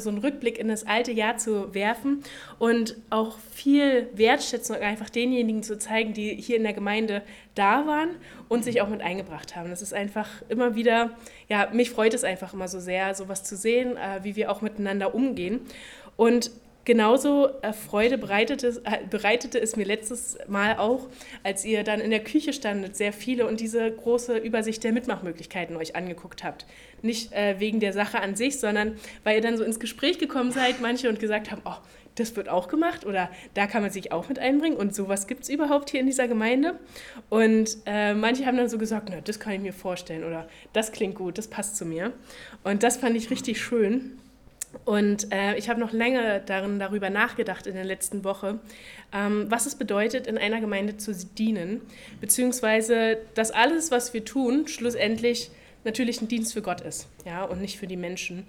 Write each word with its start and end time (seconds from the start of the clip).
so 0.00 0.10
einen 0.10 0.18
Rückblick 0.18 0.58
in 0.58 0.68
das 0.68 0.86
alte 0.86 1.12
Jahr 1.12 1.36
zu 1.36 1.74
werfen 1.74 2.22
und 2.58 2.96
auch 3.10 3.36
viel 3.52 4.08
Wertschätzung 4.14 4.76
einfach 4.76 5.10
denjenigen 5.10 5.62
zu 5.62 5.78
zeigen, 5.78 6.12
die 6.12 6.34
hier 6.34 6.56
in 6.56 6.62
der 6.62 6.72
Gemeinde 6.72 7.22
da 7.54 7.86
waren 7.86 8.10
und 8.48 8.64
sich 8.64 8.80
auch 8.80 8.88
mit 8.88 9.00
eingebracht 9.00 9.56
haben. 9.56 9.70
Das 9.70 9.82
ist 9.82 9.94
einfach 9.94 10.28
immer 10.48 10.74
wieder, 10.74 11.10
ja, 11.48 11.68
mich 11.72 11.90
freut 11.90 12.14
es 12.14 12.24
einfach 12.24 12.52
immer 12.54 12.68
so 12.68 12.80
sehr, 12.80 13.14
sowas 13.14 13.44
zu 13.44 13.56
sehen, 13.56 13.96
äh, 13.96 14.22
wie 14.22 14.36
wir 14.36 14.50
auch 14.50 14.60
miteinander 14.60 15.14
umgehen. 15.14 15.60
Und 16.16 16.50
Genauso 16.84 17.48
äh, 17.62 17.72
Freude 17.72 18.18
bereitete, 18.18 18.82
äh, 18.84 18.98
bereitete 19.08 19.58
es 19.58 19.76
mir 19.76 19.86
letztes 19.86 20.36
Mal 20.48 20.76
auch, 20.76 21.08
als 21.42 21.64
ihr 21.64 21.82
dann 21.82 22.00
in 22.00 22.10
der 22.10 22.22
Küche 22.22 22.52
standet, 22.52 22.94
sehr 22.96 23.12
viele 23.12 23.46
und 23.46 23.60
diese 23.60 23.90
große 23.90 24.36
Übersicht 24.36 24.84
der 24.84 24.92
Mitmachmöglichkeiten 24.92 25.76
euch 25.76 25.96
angeguckt 25.96 26.44
habt. 26.44 26.66
Nicht 27.00 27.32
äh, 27.32 27.58
wegen 27.58 27.80
der 27.80 27.94
Sache 27.94 28.20
an 28.20 28.36
sich, 28.36 28.60
sondern 28.60 28.96
weil 29.24 29.36
ihr 29.36 29.42
dann 29.42 29.56
so 29.56 29.64
ins 29.64 29.80
Gespräch 29.80 30.18
gekommen 30.18 30.52
seid, 30.52 30.80
manche 30.82 31.08
und 31.08 31.20
gesagt 31.20 31.50
haben, 31.50 31.62
oh, 31.64 31.76
das 32.16 32.36
wird 32.36 32.48
auch 32.48 32.68
gemacht 32.68 33.04
oder 33.04 33.30
da 33.54 33.66
kann 33.66 33.82
man 33.82 33.90
sich 33.90 34.12
auch 34.12 34.28
mit 34.28 34.38
einbringen 34.38 34.76
und 34.76 34.94
sowas 34.94 35.26
gibt 35.26 35.44
es 35.44 35.48
überhaupt 35.48 35.90
hier 35.90 36.00
in 36.00 36.06
dieser 36.06 36.28
Gemeinde. 36.28 36.78
Und 37.28 37.78
äh, 37.86 38.14
manche 38.14 38.46
haben 38.46 38.56
dann 38.56 38.68
so 38.68 38.78
gesagt, 38.78 39.08
na, 39.10 39.20
das 39.20 39.40
kann 39.40 39.54
ich 39.54 39.60
mir 39.60 39.72
vorstellen 39.72 40.22
oder 40.22 40.48
das 40.72 40.92
klingt 40.92 41.16
gut, 41.16 41.38
das 41.38 41.48
passt 41.48 41.76
zu 41.76 41.84
mir. 41.84 42.12
Und 42.62 42.82
das 42.82 42.98
fand 42.98 43.16
ich 43.16 43.30
richtig 43.30 43.60
schön. 43.60 44.18
Und 44.84 45.32
äh, 45.32 45.56
ich 45.56 45.68
habe 45.68 45.80
noch 45.80 45.92
länger 45.92 46.40
darin, 46.40 46.78
darüber 46.78 47.10
nachgedacht 47.10 47.66
in 47.66 47.74
der 47.74 47.84
letzten 47.84 48.24
Woche, 48.24 48.58
ähm, 49.12 49.46
was 49.48 49.66
es 49.66 49.74
bedeutet, 49.74 50.26
in 50.26 50.38
einer 50.38 50.60
Gemeinde 50.60 50.96
zu 50.96 51.14
dienen, 51.14 51.80
beziehungsweise 52.20 53.18
dass 53.34 53.50
alles, 53.50 53.90
was 53.90 54.14
wir 54.14 54.24
tun, 54.24 54.68
schlussendlich 54.68 55.50
natürlich 55.84 56.20
ein 56.20 56.28
Dienst 56.28 56.54
für 56.54 56.62
Gott 56.62 56.80
ist 56.80 57.08
ja, 57.24 57.44
und 57.44 57.60
nicht 57.60 57.78
für 57.78 57.86
die 57.86 57.96
Menschen. 57.96 58.46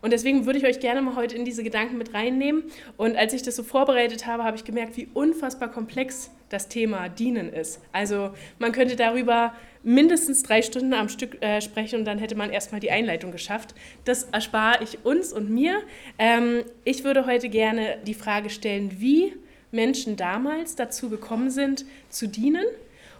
Und 0.00 0.12
deswegen 0.12 0.46
würde 0.46 0.58
ich 0.58 0.64
euch 0.64 0.80
gerne 0.80 1.02
mal 1.02 1.16
heute 1.16 1.36
in 1.36 1.44
diese 1.44 1.64
Gedanken 1.64 1.98
mit 1.98 2.14
reinnehmen. 2.14 2.64
Und 2.96 3.16
als 3.16 3.32
ich 3.32 3.42
das 3.42 3.56
so 3.56 3.62
vorbereitet 3.62 4.26
habe, 4.26 4.44
habe 4.44 4.56
ich 4.56 4.64
gemerkt, 4.64 4.96
wie 4.96 5.08
unfassbar 5.12 5.70
komplex 5.70 6.30
das 6.50 6.68
Thema 6.68 7.08
Dienen 7.08 7.52
ist. 7.52 7.80
Also 7.92 8.30
man 8.58 8.72
könnte 8.72 8.96
darüber 8.96 9.52
mindestens 9.82 10.42
drei 10.42 10.62
Stunden 10.62 10.94
am 10.94 11.08
Stück 11.08 11.42
äh, 11.42 11.60
sprechen 11.60 12.00
und 12.00 12.04
dann 12.04 12.18
hätte 12.18 12.36
man 12.36 12.50
erstmal 12.50 12.80
die 12.80 12.90
Einleitung 12.90 13.32
geschafft. 13.32 13.74
Das 14.04 14.24
erspare 14.24 14.82
ich 14.82 15.04
uns 15.04 15.32
und 15.32 15.50
mir. 15.50 15.80
Ähm, 16.18 16.64
ich 16.84 17.04
würde 17.04 17.26
heute 17.26 17.48
gerne 17.48 17.98
die 18.06 18.14
Frage 18.14 18.50
stellen, 18.50 19.00
wie 19.00 19.34
Menschen 19.70 20.16
damals 20.16 20.76
dazu 20.76 21.10
gekommen 21.10 21.50
sind, 21.50 21.84
zu 22.08 22.26
dienen 22.26 22.64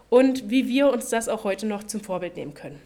und 0.09 0.51
wie 0.51 0.69
wir 0.69 0.91
uns 0.91 1.11
das 1.11 1.29
auch 1.29 1.45
heute 1.45 1.67
noch 1.67 1.85
zum 1.85 2.01
Vorbild 2.01 2.37
nehmen 2.37 2.55
können. 2.55 2.81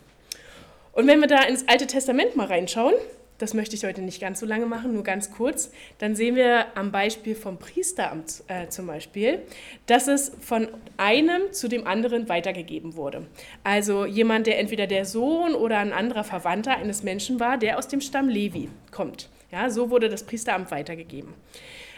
Und 0.92 1.06
wenn 1.06 1.20
wir 1.20 1.28
da 1.28 1.42
ins 1.44 1.66
Alte 1.68 1.86
Testament 1.86 2.36
mal 2.36 2.46
reinschauen, 2.46 2.94
das 3.38 3.54
möchte 3.54 3.74
ich 3.74 3.84
heute 3.84 4.02
nicht 4.02 4.20
ganz 4.20 4.40
so 4.40 4.46
lange 4.46 4.66
machen, 4.66 4.94
nur 4.94 5.02
ganz 5.02 5.30
kurz. 5.32 5.72
Dann 5.98 6.14
sehen 6.14 6.36
wir 6.36 6.76
am 6.76 6.92
Beispiel 6.92 7.34
vom 7.34 7.58
Priesteramt 7.58 8.44
äh, 8.46 8.68
zum 8.68 8.86
Beispiel, 8.86 9.40
dass 9.86 10.06
es 10.06 10.32
von 10.40 10.68
einem 10.96 11.52
zu 11.52 11.68
dem 11.68 11.86
anderen 11.86 12.28
weitergegeben 12.28 12.94
wurde. 12.94 13.26
Also 13.64 14.04
jemand, 14.04 14.46
der 14.46 14.58
entweder 14.58 14.86
der 14.86 15.04
Sohn 15.04 15.54
oder 15.54 15.78
ein 15.78 15.92
anderer 15.92 16.24
Verwandter 16.24 16.76
eines 16.76 17.02
Menschen 17.02 17.40
war, 17.40 17.58
der 17.58 17.78
aus 17.78 17.88
dem 17.88 18.00
Stamm 18.00 18.28
Levi 18.28 18.68
kommt. 18.90 19.28
Ja, 19.50 19.70
so 19.70 19.90
wurde 19.90 20.08
das 20.08 20.24
Priesteramt 20.24 20.70
weitergegeben. 20.70 21.34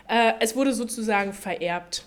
Äh, 0.09 0.33
es 0.41 0.57
wurde 0.57 0.73
sozusagen 0.73 1.33
vererbt. 1.33 2.05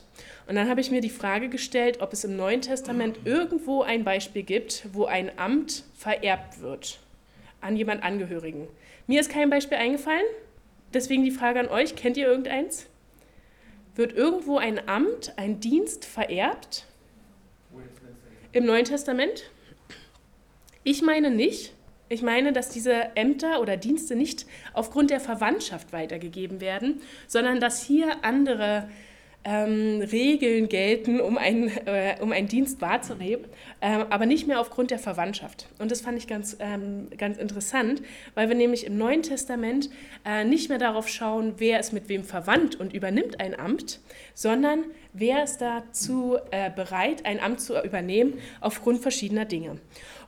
Und 0.48 0.56
dann 0.56 0.70
habe 0.70 0.82
ich 0.82 0.92
mir 0.92 1.02
die 1.02 1.10
Frage 1.10 1.50
gestellt, 1.50 2.00
ob 2.02 2.14
es 2.14 2.24
im 2.24 2.36
Neuen 2.36 2.62
Testament 2.62 3.20
irgendwo 3.26 3.82
ein 3.82 4.04
Beispiel 4.04 4.44
gibt, 4.44 4.88
wo 4.94 5.06
ein 5.06 5.32
Amt 5.38 5.84
vererbt 5.94 6.62
wird 6.62 7.00
an 7.60 7.76
jemand 7.76 8.04
Angehörigen. 8.04 8.68
Mir 9.08 9.22
ist 9.22 9.32
kein 9.32 9.50
Beispiel 9.50 9.78
eingefallen, 9.78 10.26
deswegen 10.94 11.24
die 11.24 11.32
Frage 11.32 11.62
an 11.62 11.70
euch, 11.70 11.96
kennt 11.96 12.18
ihr 12.18 12.28
irgendeins? 12.28 12.88
Wird 13.96 14.14
irgendwo 14.14 14.58
ein 14.58 14.88
Amt, 14.88 15.34
ein 15.38 15.62
Dienst 15.62 16.06
vererbt? 16.06 16.86
Im 18.52 18.66
Neuen 18.66 18.86
Testament? 18.86 19.50
Ich 20.84 21.02
meine 21.02 21.32
nicht. 21.32 21.74
Ich 22.10 22.22
meine, 22.22 22.54
dass 22.54 22.70
diese 22.70 23.16
Ämter 23.16 23.62
oder 23.62 23.76
Dienste 23.76 24.16
nicht 24.16 24.46
aufgrund 24.74 25.10
der 25.10 25.20
Verwandtschaft 25.20 25.92
weitergegeben 25.92 26.62
werden, 26.62 27.02
sondern 27.28 27.60
dass 27.60 27.84
hier 27.84 28.24
andere 28.24 28.90
ähm, 29.48 30.02
Regeln 30.02 30.68
gelten, 30.68 31.22
um 31.22 31.38
einen, 31.38 31.70
äh, 31.86 32.18
um 32.20 32.34
einen 32.34 32.50
Dienst 32.50 32.82
wahrzunehmen, 32.82 33.46
äh, 33.80 34.04
aber 34.10 34.26
nicht 34.26 34.46
mehr 34.46 34.60
aufgrund 34.60 34.92
der 34.92 35.00
Verwandtschaft. 35.00 35.68
Und 35.80 35.90
das 35.90 36.02
fand 36.02 36.18
ich 36.18 36.28
ganz, 36.28 36.58
ähm, 36.60 37.08
ganz 37.18 37.38
interessant, 37.38 38.02
weil 38.36 38.50
wir 38.50 38.56
nämlich 38.56 38.86
im 38.86 38.98
Neuen 38.98 39.24
Testament 39.24 39.90
äh, 40.26 40.44
nicht 40.44 40.68
mehr 40.68 40.80
darauf 40.80 41.08
schauen, 41.08 41.54
wer 41.60 41.80
ist 41.80 41.94
mit 41.94 42.10
wem 42.10 42.26
verwandt 42.26 42.76
und 42.76 42.94
übernimmt 42.94 43.40
ein 43.40 43.58
Amt, 43.58 44.02
sondern 44.34 44.84
wer 45.18 45.44
ist 45.44 45.58
dazu 45.60 46.38
äh, 46.52 46.70
bereit, 46.72 47.26
ein 47.26 47.40
Amt 47.40 47.62
zu 47.62 47.82
übernehmen 47.82 48.36
aufgrund 48.62 49.02
verschiedener 49.02 49.46
Dinge. 49.46 49.80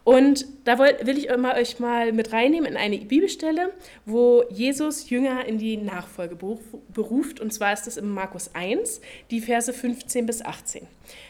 Und 0.04 0.46
da 0.64 0.80
will 0.80 1.18
ich 1.18 1.32
euch 1.32 1.80
mal 1.80 2.14
mit 2.14 2.32
reinnehmen 2.34 2.72
in 2.72 2.78
eine 2.78 2.98
Bibelstelle, 2.98 3.74
wo 4.06 4.44
Jesus 4.50 5.10
Jünger 5.10 5.46
in 5.46 5.60
die 5.60 5.78
Nachfolge 5.78 6.36
beruft. 6.36 7.40
Und 7.40 7.54
zwar 7.54 7.74
ist 7.74 7.86
es 7.86 7.98
im 7.98 8.12
Markus 8.12 8.56
1, 8.56 9.02
die 9.30 9.42
Verse 9.42 9.72
15 9.72 10.26
bis 10.26 10.42
18. 10.42 10.88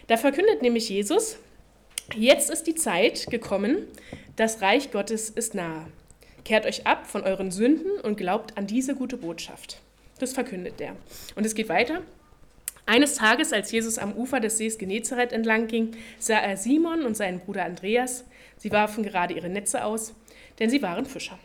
Da 0.08 0.18
verkündet 0.18 0.62
nämlich 0.62 0.88
Jesus, 0.90 1.38
jetzt 2.16 2.50
ist 2.50 2.68
die 2.68 2.76
Zeit 2.76 3.28
gekommen, 3.30 3.88
das 4.36 4.62
Reich 4.62 4.92
Gottes 4.92 5.30
ist 5.30 5.56
nahe. 5.56 5.88
Kehrt 6.46 6.66
euch 6.66 6.88
ab 6.88 7.06
von 7.06 7.24
euren 7.24 7.52
Sünden 7.52 8.00
und 8.02 8.16
glaubt 8.16 8.58
an 8.58 8.66
diese 8.66 8.96
gute 8.96 9.18
Botschaft. 9.18 9.82
Das 10.20 10.34
verkündet 10.34 10.80
er. 10.80 10.96
Und 11.36 11.46
es 11.46 11.56
geht 11.56 11.70
weiter. 11.70 12.02
Eines 12.90 13.14
Tages, 13.14 13.54
als 13.54 13.72
Jesus 13.72 14.00
am 14.00 14.14
Ufer 14.14 14.40
des 14.40 14.58
Sees 14.58 14.80
Genezareth 14.80 15.32
entlang 15.32 15.68
ging, 15.68 15.92
sah 16.18 16.40
er 16.40 16.58
Simon 16.58 17.04
und 17.04 17.16
seinen 17.16 17.40
Bruder 17.40 17.64
Andreas. 17.64 18.26
Sie 18.58 18.72
warfen 18.72 19.04
gerade 19.04 19.36
ihre 19.36 19.48
Netze 19.48 19.84
aus, 19.84 20.16
denn 20.58 20.72
sie 20.72 20.82
waren 20.82 21.06
Fischer. 21.06 21.38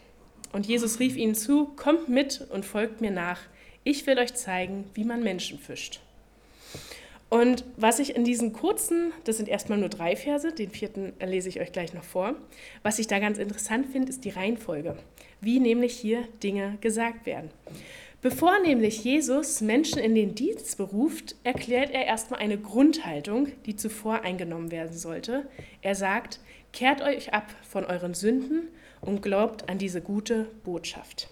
Und 0.55 0.65
Jesus 0.65 1.00
rief 1.00 1.19
ihnen 1.19 1.34
zu, 1.34 1.66
kommt 1.77 2.09
mit 2.09 2.47
und 2.49 2.65
folgt 2.65 3.03
mir 3.03 3.10
nach. 3.10 3.41
Ich 3.82 4.06
will 4.06 4.19
euch 4.19 4.32
zeigen, 4.32 4.87
wie 4.94 5.05
man 5.05 5.22
Menschen 5.22 5.59
fischt. 5.59 6.00
Und 7.28 7.65
was 7.76 7.99
ich 7.99 8.16
in 8.16 8.25
diesen 8.25 8.55
kurzen, 8.55 9.12
das 9.25 9.37
sind 9.37 9.50
erstmal 9.50 9.76
nur 9.76 9.91
drei 9.91 10.16
Verse, 10.16 10.50
den 10.50 10.71
vierten 10.71 11.12
lese 11.21 11.50
ich 11.50 11.61
euch 11.61 11.72
gleich 11.72 11.93
noch 11.93 12.05
vor, 12.05 12.37
was 12.82 12.99
ich 12.99 13.06
da 13.06 13.19
ganz 13.19 13.37
interessant 13.37 13.93
finde, 13.93 14.09
ist 14.09 14.25
die 14.25 14.31
Reihenfolge, 14.31 14.97
wie 15.43 15.61
nämlich 15.61 15.94
hier 15.94 16.26
Dinge 16.43 16.78
gesagt 16.81 17.26
werden. 17.26 17.50
Bevor 18.25 18.59
nämlich 18.59 19.05
Jesus 19.05 19.61
Menschen 19.61 19.99
in 19.99 20.15
den 20.15 20.35
Dienst 20.35 20.79
beruft, 20.79 21.37
erklärt 21.45 21.91
er 21.91 22.07
erstmal 22.07 22.41
eine 22.41 22.57
Grundhaltung, 22.57 23.49
die 23.67 23.77
zuvor 23.77 24.23
eingenommen 24.23 24.71
werden 24.71 24.97
sollte. 24.97 25.47
Er 25.83 25.95
sagt, 25.95 26.41
kehrt 26.73 27.03
euch 27.03 27.35
ab 27.35 27.55
von 27.69 27.85
euren 27.85 28.15
Sünden 28.15 28.69
und 29.03 29.21
glaubt 29.21 29.69
an 29.69 29.77
diese 29.77 30.01
gute 30.01 30.47
Botschaft. 30.65 31.29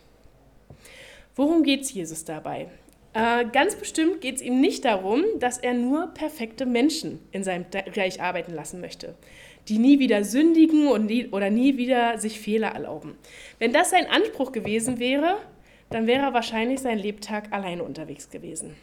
Worum 1.35 1.63
geht 1.63 1.81
es 1.81 1.95
Jesus 1.95 2.27
dabei? 2.27 2.69
Äh, 3.15 3.47
ganz 3.47 3.77
bestimmt 3.77 4.21
geht 4.21 4.37
es 4.37 4.43
ihm 4.43 4.61
nicht 4.61 4.85
darum, 4.85 5.25
dass 5.39 5.57
er 5.57 5.73
nur 5.73 6.09
perfekte 6.09 6.67
Menschen 6.67 7.21
in 7.31 7.43
seinem 7.43 7.65
Reich 7.97 8.21
arbeiten 8.21 8.53
lassen 8.53 8.83
möchte, 8.83 9.15
die 9.67 9.79
nie 9.79 9.99
wieder 9.99 10.25
sündigen 10.25 10.89
und 10.89 11.07
nie, 11.07 11.29
oder 11.29 11.49
nie 11.49 11.79
wieder 11.79 12.19
sich 12.19 12.39
Fehler 12.39 12.69
erlauben. 12.69 13.17
Wenn 13.59 13.73
das 13.73 13.89
sein 13.89 14.05
Anspruch 14.11 14.53
gewesen 14.53 14.99
wäre, 14.99 15.39
dann 15.93 16.07
wäre 16.07 16.27
er 16.27 16.35
wahrscheinlich 16.35 16.81
sein 16.81 16.99
Lebtag 16.99 17.53
alleine 17.53 17.83
unterwegs 17.83 18.31
gewesen. 18.31 18.77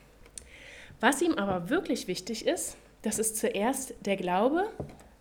Was 0.99 1.21
ihm 1.21 1.33
aber 1.33 1.69
wirklich 1.69 2.07
wichtig 2.07 2.45
ist, 2.45 2.77
das 3.01 3.19
ist 3.19 3.37
zuerst 3.37 3.93
der 4.01 4.17
Glaube 4.17 4.69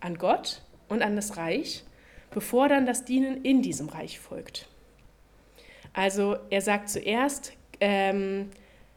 an 0.00 0.18
Gott 0.18 0.62
und 0.88 1.02
an 1.02 1.16
das 1.16 1.36
Reich, 1.36 1.84
bevor 2.30 2.68
dann 2.68 2.86
das 2.86 3.04
Dienen 3.04 3.42
in 3.44 3.62
diesem 3.62 3.88
Reich 3.88 4.18
folgt. 4.18 4.68
Also 5.92 6.36
er 6.50 6.60
sagt 6.60 6.90
zuerst, 6.90 7.52
ähm, 7.80 8.50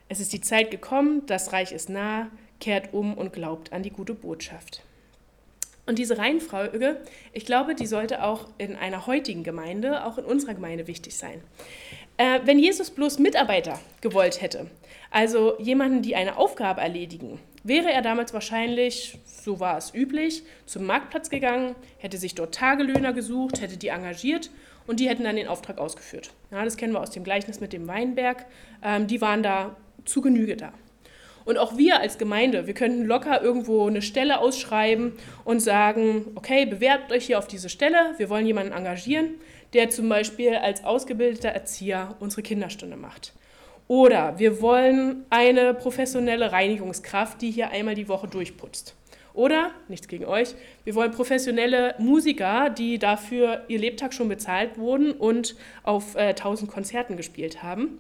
es 0.10 0.20
ist 0.20 0.34
die 0.34 0.42
Zeit 0.42 0.72
gekommen, 0.72 1.26
das 1.28 1.54
Reich 1.54 1.72
ist 1.72 1.90
nah, 1.90 2.30
kehrt 2.60 2.94
um 2.94 3.14
und 3.14 3.34
glaubt 3.34 3.72
an 3.74 3.84
die 3.84 3.92
gute 3.92 4.14
Botschaft. 4.14 4.84
Und 5.86 5.98
diese 5.98 6.18
Reihenfolge, 6.18 7.02
ich 7.34 7.46
glaube, 7.46 7.76
die 7.76 7.88
sollte 7.88 8.24
auch 8.24 8.48
in 8.58 8.76
einer 8.76 9.08
heutigen 9.08 9.44
Gemeinde, 9.44 10.06
auch 10.06 10.18
in 10.18 10.26
unserer 10.26 10.54
Gemeinde 10.54 10.88
wichtig 10.88 11.18
sein. 11.18 11.42
Äh, 12.22 12.42
wenn 12.46 12.60
Jesus 12.60 12.92
bloß 12.92 13.18
Mitarbeiter 13.18 13.80
gewollt 14.02 14.44
hätte, 14.44 14.68
also 15.10 15.58
jemanden, 15.58 16.04
die 16.04 16.16
eine 16.16 16.38
Aufgabe 16.38 16.80
erledigen, 16.80 17.40
wäre 17.64 17.92
er 17.92 18.04
damals 18.04 18.32
wahrscheinlich, 18.32 19.18
so 19.26 19.60
war 19.60 19.76
es 19.76 19.92
üblich, 19.96 20.44
zum 20.68 20.86
Marktplatz 20.86 21.32
gegangen, 21.32 21.74
hätte 21.98 22.20
sich 22.20 22.36
dort 22.36 22.54
Tagelöhner 22.54 23.12
gesucht, 23.14 23.60
hätte 23.60 23.76
die 23.76 23.88
engagiert 23.88 24.52
und 24.86 25.00
die 25.00 25.10
hätten 25.10 25.24
dann 25.24 25.36
den 25.36 25.48
Auftrag 25.48 25.80
ausgeführt. 25.80 26.30
Ja, 26.52 26.64
das 26.64 26.78
kennen 26.78 26.94
wir 26.94 27.00
aus 27.00 27.10
dem 27.10 27.24
Gleichnis 27.24 27.60
mit 27.60 27.74
dem 27.74 27.88
Weinberg. 27.88 28.46
Ähm, 28.84 29.08
die 29.08 29.20
waren 29.20 29.42
da 29.42 29.76
zu 30.06 30.22
Genüge 30.22 30.56
da. 30.56 30.74
Und 31.44 31.58
auch 31.58 31.76
wir 31.76 32.02
als 32.02 32.20
Gemeinde, 32.20 32.68
wir 32.68 32.76
könnten 32.76 33.04
locker 33.04 33.42
irgendwo 33.42 33.88
eine 33.88 34.04
Stelle 34.04 34.42
ausschreiben 34.42 35.14
und 35.44 35.60
sagen, 35.60 36.28
okay, 36.36 36.68
bewerbt 36.68 37.12
euch 37.12 37.26
hier 37.26 37.40
auf 37.40 37.48
diese 37.48 37.70
Stelle, 37.70 38.14
wir 38.18 38.30
wollen 38.30 38.46
jemanden 38.46 38.74
engagieren 38.74 39.40
der 39.74 39.90
zum 39.90 40.10
Beispiel 40.10 40.56
als 40.56 40.84
ausgebildeter 40.84 41.50
Erzieher 41.50 42.16
unsere 42.20 42.42
Kinderstunde 42.42 42.98
macht. 42.98 43.34
Oder 43.88 44.40
wir 44.40 44.62
wollen 44.62 45.26
eine 45.30 45.74
professionelle 45.74 46.52
Reinigungskraft, 46.52 47.42
die 47.42 47.52
hier 47.52 47.72
einmal 47.72 47.96
die 47.96 48.08
Woche 48.08 48.28
durchputzt. 48.28 48.96
Oder, 49.34 49.72
nichts 49.88 50.08
gegen 50.08 50.26
euch, 50.26 50.56
wir 50.84 50.96
wollen 50.96 51.12
professionelle 51.12 51.96
Musiker, 52.00 52.70
die 52.70 53.00
dafür 53.00 53.64
ihr 53.70 53.80
Lebtag 53.80 54.14
schon 54.14 54.28
bezahlt 54.28 54.78
wurden 54.78 55.12
und 55.12 55.56
auf 55.84 56.16
äh, 56.16 56.30
1000 56.30 56.70
Konzerten 56.70 57.16
gespielt 57.16 57.64
haben. 57.64 58.00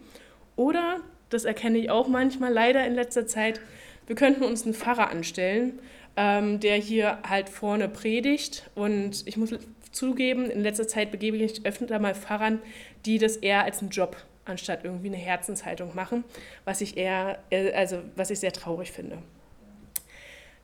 Oder, 0.55 0.97
das 1.29 1.45
erkenne 1.45 1.77
ich 1.77 1.89
auch 1.89 2.07
manchmal 2.07 2.51
leider 2.51 2.85
in 2.85 2.95
letzter 2.95 3.27
Zeit, 3.27 3.61
wir 4.07 4.15
könnten 4.15 4.43
uns 4.43 4.65
einen 4.65 4.73
Pfarrer 4.73 5.09
anstellen, 5.09 5.79
ähm, 6.17 6.59
der 6.59 6.75
hier 6.75 7.19
halt 7.27 7.47
vorne 7.47 7.87
predigt. 7.87 8.69
Und 8.75 9.25
ich 9.25 9.37
muss 9.37 9.51
zugeben, 9.91 10.49
in 10.49 10.61
letzter 10.61 10.87
Zeit 10.87 11.11
begebe 11.11 11.37
ich 11.37 11.41
mich 11.41 11.65
öfter 11.65 11.99
mal 11.99 12.15
Pfarrern, 12.15 12.59
die 13.05 13.17
das 13.17 13.37
eher 13.37 13.63
als 13.63 13.81
einen 13.81 13.89
Job 13.89 14.17
anstatt 14.45 14.83
irgendwie 14.83 15.07
eine 15.07 15.17
Herzenshaltung 15.17 15.95
machen, 15.95 16.23
was 16.65 16.81
ich 16.81 16.97
eher, 16.97 17.39
äh, 17.49 17.71
also 17.73 17.99
was 18.15 18.31
ich 18.31 18.39
sehr 18.39 18.51
traurig 18.51 18.91
finde. 18.91 19.19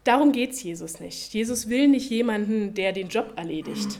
Darum 0.03 0.31
geht 0.31 0.51
es 0.51 0.63
Jesus 0.63 1.00
nicht. 1.00 1.33
Jesus 1.33 1.69
will 1.69 1.88
nicht 1.88 2.09
jemanden, 2.09 2.74
der 2.74 2.94
den 2.94 3.09
Job 3.09 3.33
erledigt. 3.35 4.00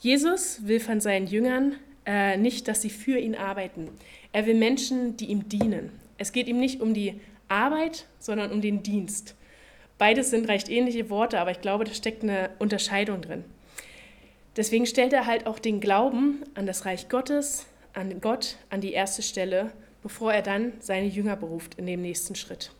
Jesus 0.00 0.66
will 0.66 0.80
von 0.80 1.00
seinen 1.00 1.26
Jüngern 1.26 1.76
äh, 2.06 2.36
nicht, 2.36 2.66
dass 2.66 2.82
sie 2.82 2.90
für 2.90 3.18
ihn 3.18 3.34
arbeiten. 3.34 3.90
Er 4.32 4.46
will 4.46 4.54
Menschen, 4.54 5.16
die 5.16 5.26
ihm 5.26 5.48
dienen. 5.48 5.90
Es 6.16 6.32
geht 6.32 6.48
ihm 6.48 6.58
nicht 6.58 6.80
um 6.80 6.94
die 6.94 7.20
Arbeit, 7.48 8.06
sondern 8.18 8.52
um 8.52 8.60
den 8.60 8.82
Dienst. 8.82 9.34
Beides 9.98 10.30
sind 10.30 10.48
recht 10.48 10.70
ähnliche 10.70 11.10
Worte, 11.10 11.40
aber 11.40 11.50
ich 11.50 11.60
glaube, 11.60 11.84
da 11.84 11.92
steckt 11.92 12.22
eine 12.22 12.50
Unterscheidung 12.58 13.20
drin. 13.20 13.44
Deswegen 14.58 14.86
stellt 14.86 15.12
er 15.12 15.24
halt 15.24 15.46
auch 15.46 15.60
den 15.60 15.80
Glauben 15.80 16.42
an 16.54 16.66
das 16.66 16.84
Reich 16.84 17.08
Gottes, 17.08 17.66
an 17.94 18.20
Gott, 18.20 18.56
an 18.70 18.80
die 18.80 18.92
erste 18.92 19.22
Stelle, 19.22 19.70
bevor 20.02 20.32
er 20.32 20.42
dann 20.42 20.72
seine 20.80 21.06
Jünger 21.06 21.36
beruft 21.36 21.76
in 21.76 21.86
dem 21.86 22.02
nächsten 22.02 22.34
Schritt. 22.34 22.72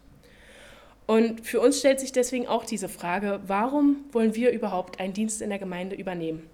Und 1.06 1.46
für 1.46 1.60
uns 1.60 1.78
stellt 1.78 2.00
sich 2.00 2.10
deswegen 2.10 2.48
auch 2.48 2.64
diese 2.64 2.88
Frage, 2.88 3.40
warum 3.46 4.04
wollen 4.10 4.34
wir 4.34 4.50
überhaupt 4.50 4.98
einen 4.98 5.12
Dienst 5.12 5.40
in 5.40 5.50
der 5.50 5.60
Gemeinde 5.60 5.94
übernehmen? 5.94 6.50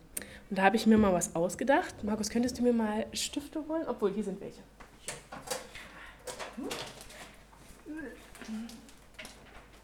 Und 0.50 0.58
da 0.58 0.62
habe 0.62 0.76
ich 0.76 0.86
mir 0.86 0.98
mal 0.98 1.14
was 1.14 1.34
ausgedacht. 1.34 2.04
Markus, 2.04 2.28
könntest 2.28 2.58
du 2.58 2.62
mir 2.62 2.74
mal 2.74 3.06
Stifte 3.14 3.64
holen? 3.66 3.84
Obwohl, 3.88 4.12
hier 4.12 4.24
sind 4.24 4.38
welche. 4.42 4.60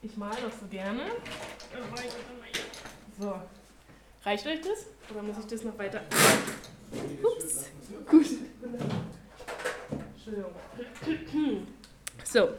Ich 0.03 0.17
male 0.19 0.37
das 0.43 0.61
so 0.61 0.67
gerne. 0.67 1.01
So. 3.19 3.35
Reicht 4.23 4.47
euch 4.47 4.61
das? 4.61 5.00
Oder 5.11 5.23
muss 5.23 5.39
ich 5.39 5.47
das 5.47 5.65
noch 5.65 5.79
weiter? 5.79 6.03
Ups. 7.23 7.67
Gut. 8.09 8.27
Entschuldigung. 10.15 11.67
So, 12.25 12.51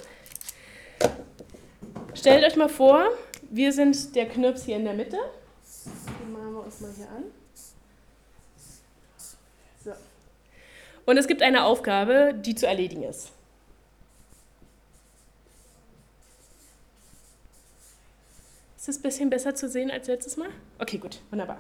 Stellt 2.22 2.44
euch 2.44 2.56
mal 2.56 2.70
vor, 2.70 3.10
wir 3.50 3.74
sind 3.74 4.16
der 4.16 4.28
Knirps 4.30 4.66
hier 4.66 4.76
in 4.76 4.86
der 4.86 4.94
Mitte. 4.94 5.18
Den 5.18 6.34
malen 6.34 6.54
wir 6.54 6.64
uns 6.66 6.80
mal 6.80 6.92
hier 6.96 7.10
an. 7.10 7.24
So. 9.84 9.92
Und 11.08 11.18
es 11.18 11.28
gibt 11.28 11.42
eine 11.42 11.64
Aufgabe, 11.64 12.36
die 12.36 12.54
zu 12.54 12.68
erledigen 12.68 13.02
ist. 13.02 13.32
Ist 18.78 18.88
das 18.88 18.98
ein 18.98 19.02
bisschen 19.02 19.30
besser 19.32 19.56
zu 19.56 19.68
sehen 19.68 19.90
als 19.90 20.06
letztes 20.06 20.38
Mal? 20.38 20.50
Okay, 20.78 21.00
gut, 21.00 21.22
wunderbar. 21.32 21.60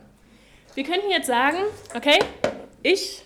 Wir 0.73 0.85
könnten 0.85 1.09
jetzt 1.11 1.27
sagen, 1.27 1.57
okay, 1.95 2.17
ich 2.81 3.25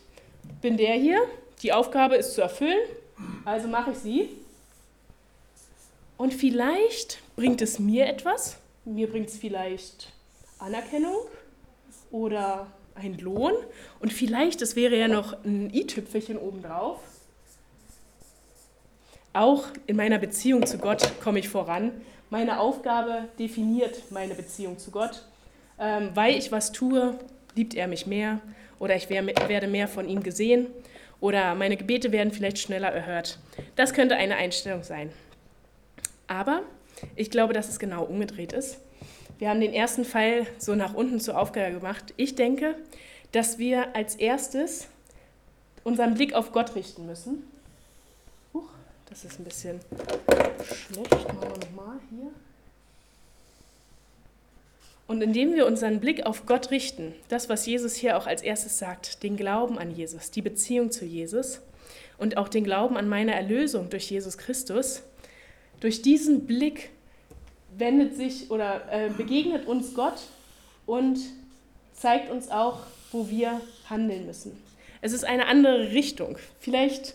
bin 0.61 0.77
der 0.77 0.95
hier, 0.95 1.21
die 1.61 1.73
Aufgabe 1.73 2.15
ist 2.15 2.33
zu 2.33 2.41
erfüllen, 2.41 2.79
also 3.45 3.67
mache 3.67 3.91
ich 3.91 3.97
sie. 3.97 4.29
Und 6.17 6.33
vielleicht 6.33 7.19
bringt 7.35 7.61
es 7.61 7.77
mir 7.77 8.07
etwas. 8.07 8.57
Mir 8.83 9.07
bringt 9.07 9.29
es 9.29 9.37
vielleicht 9.37 10.11
Anerkennung 10.57 11.17
oder 12.09 12.65
einen 12.95 13.19
Lohn. 13.19 13.53
Und 13.99 14.11
vielleicht, 14.11 14.61
das 14.61 14.75
wäre 14.75 14.97
ja 14.97 15.07
noch 15.07 15.33
ein 15.43 15.71
i-Tüpfelchen 15.71 16.37
obendrauf. 16.37 16.99
Auch 19.33 19.67
in 19.85 19.97
meiner 19.97 20.17
Beziehung 20.17 20.65
zu 20.65 20.79
Gott 20.79 21.11
komme 21.21 21.37
ich 21.39 21.49
voran. 21.49 21.91
Meine 22.31 22.59
Aufgabe 22.59 23.27
definiert 23.37 24.09
meine 24.09 24.33
Beziehung 24.33 24.79
zu 24.79 24.89
Gott. 24.89 25.25
Ähm, 25.77 26.11
weil 26.13 26.37
ich 26.37 26.53
was 26.53 26.71
tue, 26.71 27.19
liebt 27.55 27.73
er 27.73 27.87
mich 27.87 28.05
mehr 28.05 28.39
oder 28.79 28.95
ich 28.95 29.09
werde 29.09 29.67
mehr 29.67 29.87
von 29.87 30.07
ihm 30.07 30.23
gesehen 30.23 30.67
oder 31.19 31.55
meine 31.55 31.77
Gebete 31.77 32.11
werden 32.11 32.31
vielleicht 32.31 32.59
schneller 32.59 32.89
erhört. 32.89 33.39
Das 33.75 33.93
könnte 33.93 34.15
eine 34.15 34.35
Einstellung 34.35 34.83
sein. 34.83 35.11
Aber 36.27 36.63
ich 37.15 37.31
glaube, 37.31 37.53
dass 37.53 37.69
es 37.69 37.79
genau 37.79 38.03
umgedreht 38.03 38.53
ist. 38.53 38.79
Wir 39.37 39.49
haben 39.49 39.59
den 39.59 39.73
ersten 39.73 40.05
Fall 40.05 40.47
so 40.57 40.75
nach 40.75 40.93
unten 40.93 41.19
zur 41.19 41.37
Aufgabe 41.39 41.73
gemacht. 41.73 42.13
Ich 42.17 42.35
denke, 42.35 42.75
dass 43.31 43.57
wir 43.57 43.95
als 43.95 44.15
erstes 44.15 44.87
unseren 45.83 46.13
Blick 46.13 46.33
auf 46.33 46.51
Gott 46.51 46.75
richten 46.75 47.05
müssen. 47.05 47.43
Huch, 48.53 48.69
das 49.09 49.25
ist 49.25 49.39
ein 49.39 49.43
bisschen 49.43 49.79
schlecht. 50.63 51.11
Machen 51.11 51.41
wir 51.41 51.49
nochmal 51.49 51.99
hier. 52.09 52.31
Und 55.07 55.21
indem 55.21 55.53
wir 55.53 55.67
unseren 55.67 55.99
Blick 55.99 56.25
auf 56.25 56.45
Gott 56.45 56.71
richten, 56.71 57.13
das, 57.29 57.47
was 57.47 57.65
Jesus 57.65 57.95
hier 57.95 58.17
auch 58.17 58.25
als 58.25 58.41
erstes 58.41 58.79
sagt, 58.79 59.21
den 59.21 59.37
Glauben 59.37 59.77
an 59.77 59.91
Jesus, 59.91 60.31
die 60.31 60.41
Beziehung 60.41 60.91
zu 60.91 61.05
Jesus 61.05 61.61
und 62.17 62.37
auch 62.37 62.47
den 62.47 62.63
Glauben 62.63 62.97
an 62.97 63.07
meine 63.07 63.35
Erlösung 63.35 63.89
durch 63.89 64.09
Jesus 64.09 64.37
Christus, 64.37 65.03
durch 65.79 66.01
diesen 66.01 66.47
Blick 66.47 66.89
wendet 67.77 68.15
sich 68.15 68.49
oder 68.49 68.81
äh, 68.91 69.09
begegnet 69.09 69.67
uns 69.67 69.93
Gott 69.93 70.21
und 70.85 71.19
zeigt 71.93 72.31
uns 72.31 72.49
auch, 72.49 72.79
wo 73.11 73.29
wir 73.29 73.61
handeln 73.89 74.25
müssen. 74.25 74.57
Es 75.01 75.13
ist 75.13 75.25
eine 75.25 75.45
andere 75.47 75.91
Richtung. 75.91 76.37
Vielleicht 76.59 77.13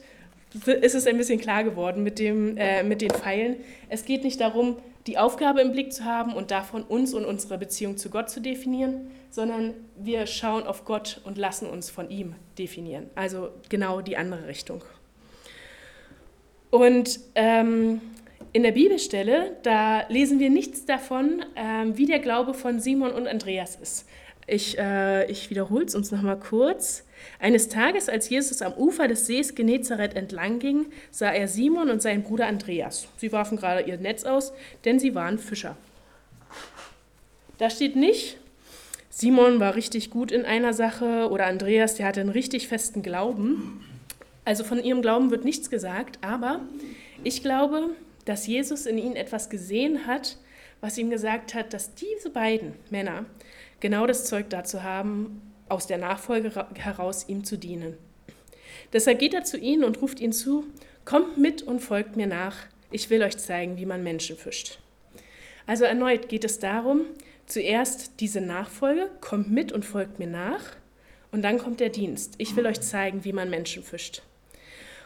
ist 0.65 0.95
es 0.95 1.07
ein 1.07 1.17
bisschen 1.17 1.41
klar 1.41 1.65
geworden 1.65 2.03
mit, 2.03 2.19
dem, 2.19 2.57
äh, 2.57 2.83
mit 2.83 3.01
den 3.01 3.11
Pfeilen. 3.11 3.57
Es 3.89 4.05
geht 4.05 4.23
nicht 4.23 4.41
darum, 4.41 4.77
die 5.11 5.19
Aufgabe 5.19 5.61
im 5.61 5.73
Blick 5.73 5.93
zu 5.93 6.05
haben 6.05 6.35
und 6.35 6.53
davon 6.53 6.85
uns 6.85 7.15
und 7.15 7.25
unsere 7.25 7.59
Beziehung 7.59 7.97
zu 7.97 8.11
Gott 8.11 8.31
zu 8.31 8.41
definieren, 8.41 9.11
sondern 9.29 9.75
wir 9.97 10.29
schauen 10.29 10.69
auf 10.69 10.85
Gott 10.85 11.21
und 11.25 11.37
lassen 11.37 11.69
uns 11.69 11.91
von 11.91 12.11
ihm 12.11 12.37
definieren. 12.57 13.11
Also 13.17 13.49
genau 13.69 14.03
die 14.03 14.17
andere 14.17 14.47
Richtung. 14.47 14.85
Und 16.71 17.19
ähm, 17.35 18.01
in 18.53 18.63
der 18.63 18.71
Bibelstelle, 18.71 19.57
da 19.65 20.07
lesen 20.09 20.39
wir 20.39 20.49
nichts 20.49 20.85
davon, 20.85 21.45
ähm, 21.57 21.99
wie 21.99 22.07
der 22.07 22.21
Glaube 22.21 22.55
von 22.55 22.79
Simon 22.79 23.11
und 23.11 23.27
Andreas 23.27 23.75
ist. 23.75 24.07
Ich, 24.47 24.79
äh, 24.79 25.31
ich 25.31 25.51
wiederhole 25.51 25.85
es 25.85 25.95
uns 25.95 26.11
nochmal 26.11 26.39
kurz. 26.39 27.05
Eines 27.39 27.69
Tages, 27.69 28.09
als 28.09 28.29
Jesus 28.29 28.63
am 28.63 28.73
Ufer 28.73 29.07
des 29.07 29.27
Sees 29.27 29.55
Genezareth 29.55 30.15
entlang 30.15 30.59
ging, 30.59 30.87
sah 31.11 31.31
er 31.31 31.49
Simon 31.49 31.91
und 31.91 32.03
seinen 32.03 32.23
Bruder 32.23 32.47
Andreas. 32.47 33.07
Sie 33.17 33.33
warfen 33.33 33.57
gerade 33.57 33.89
ihr 33.89 33.99
Netz 33.99 34.25
aus, 34.25 34.53
denn 34.85 34.99
sie 34.99 35.15
waren 35.15 35.39
Fischer. 35.39 35.77
Da 37.59 37.71
steht 37.71 37.95
nicht, 37.95 38.39
Simon 39.11 39.61
war 39.61 39.75
richtig 39.75 40.11
gut 40.11 40.33
in 40.33 40.45
einer 40.45 40.73
Sache 40.73 41.29
oder 41.31 41.47
Andreas, 41.47 41.97
der 41.97 42.07
hatte 42.07 42.21
einen 42.21 42.31
richtig 42.31 42.69
festen 42.69 43.03
Glauben. 43.03 43.85
Also 44.45 44.65
von 44.65 44.83
ihrem 44.83 45.03
Glauben 45.03 45.31
wird 45.31 45.45
nichts 45.45 45.69
gesagt, 45.69 46.19
aber 46.23 46.61
ich 47.23 47.43
glaube, 47.43 47.91
dass 48.25 48.47
Jesus 48.47 48.87
in 48.87 48.97
ihnen 48.97 49.17
etwas 49.17 49.51
gesehen 49.51 50.07
hat, 50.07 50.39
was 50.81 50.97
ihm 50.97 51.11
gesagt 51.11 51.53
hat, 51.55 51.75
dass 51.75 51.95
diese 51.95 52.31
beiden 52.31 52.73
Männer 52.89 53.27
genau 53.81 54.07
das 54.07 54.25
Zeug 54.25 54.51
dazu 54.51 54.83
haben, 54.83 55.43
aus 55.69 55.87
der 55.87 55.99
Nachfolge 55.99 56.67
heraus 56.75 57.29
ihm 57.29 57.45
zu 57.45 57.57
dienen. 57.57 57.97
Deshalb 58.93 59.19
geht 59.19 59.35
er 59.35 59.45
zu 59.45 59.59
ihnen 59.59 59.85
und 59.85 60.01
ruft 60.03 60.21
ihnen 60.21 60.33
zu, 60.33 60.65
kommt 61.05 61.39
mit 61.39 61.63
und 61.63 61.81
folgt 61.81 62.17
mir 62.17 62.27
nach, 62.27 62.57
ich 62.91 63.09
will 63.11 63.23
euch 63.23 63.39
zeigen, 63.39 63.77
wie 63.77 63.87
man 63.87 64.03
Menschen 64.03 64.37
fischt. 64.37 64.79
Also 65.67 65.85
erneut 65.85 66.29
geht 66.29 66.45
es 66.45 66.59
darum, 66.59 67.03
zuerst 67.47 68.21
diese 68.21 68.41
Nachfolge, 68.41 69.09
kommt 69.21 69.51
mit 69.51 69.73
und 69.73 69.85
folgt 69.85 70.19
mir 70.19 70.27
nach, 70.27 70.77
und 71.33 71.43
dann 71.43 71.59
kommt 71.59 71.79
der 71.79 71.91
Dienst, 71.91 72.35
ich 72.39 72.57
will 72.57 72.67
euch 72.67 72.81
zeigen, 72.81 73.25
wie 73.25 73.33
man 73.33 73.51
Menschen 73.51 73.85
fischt. 73.85 74.23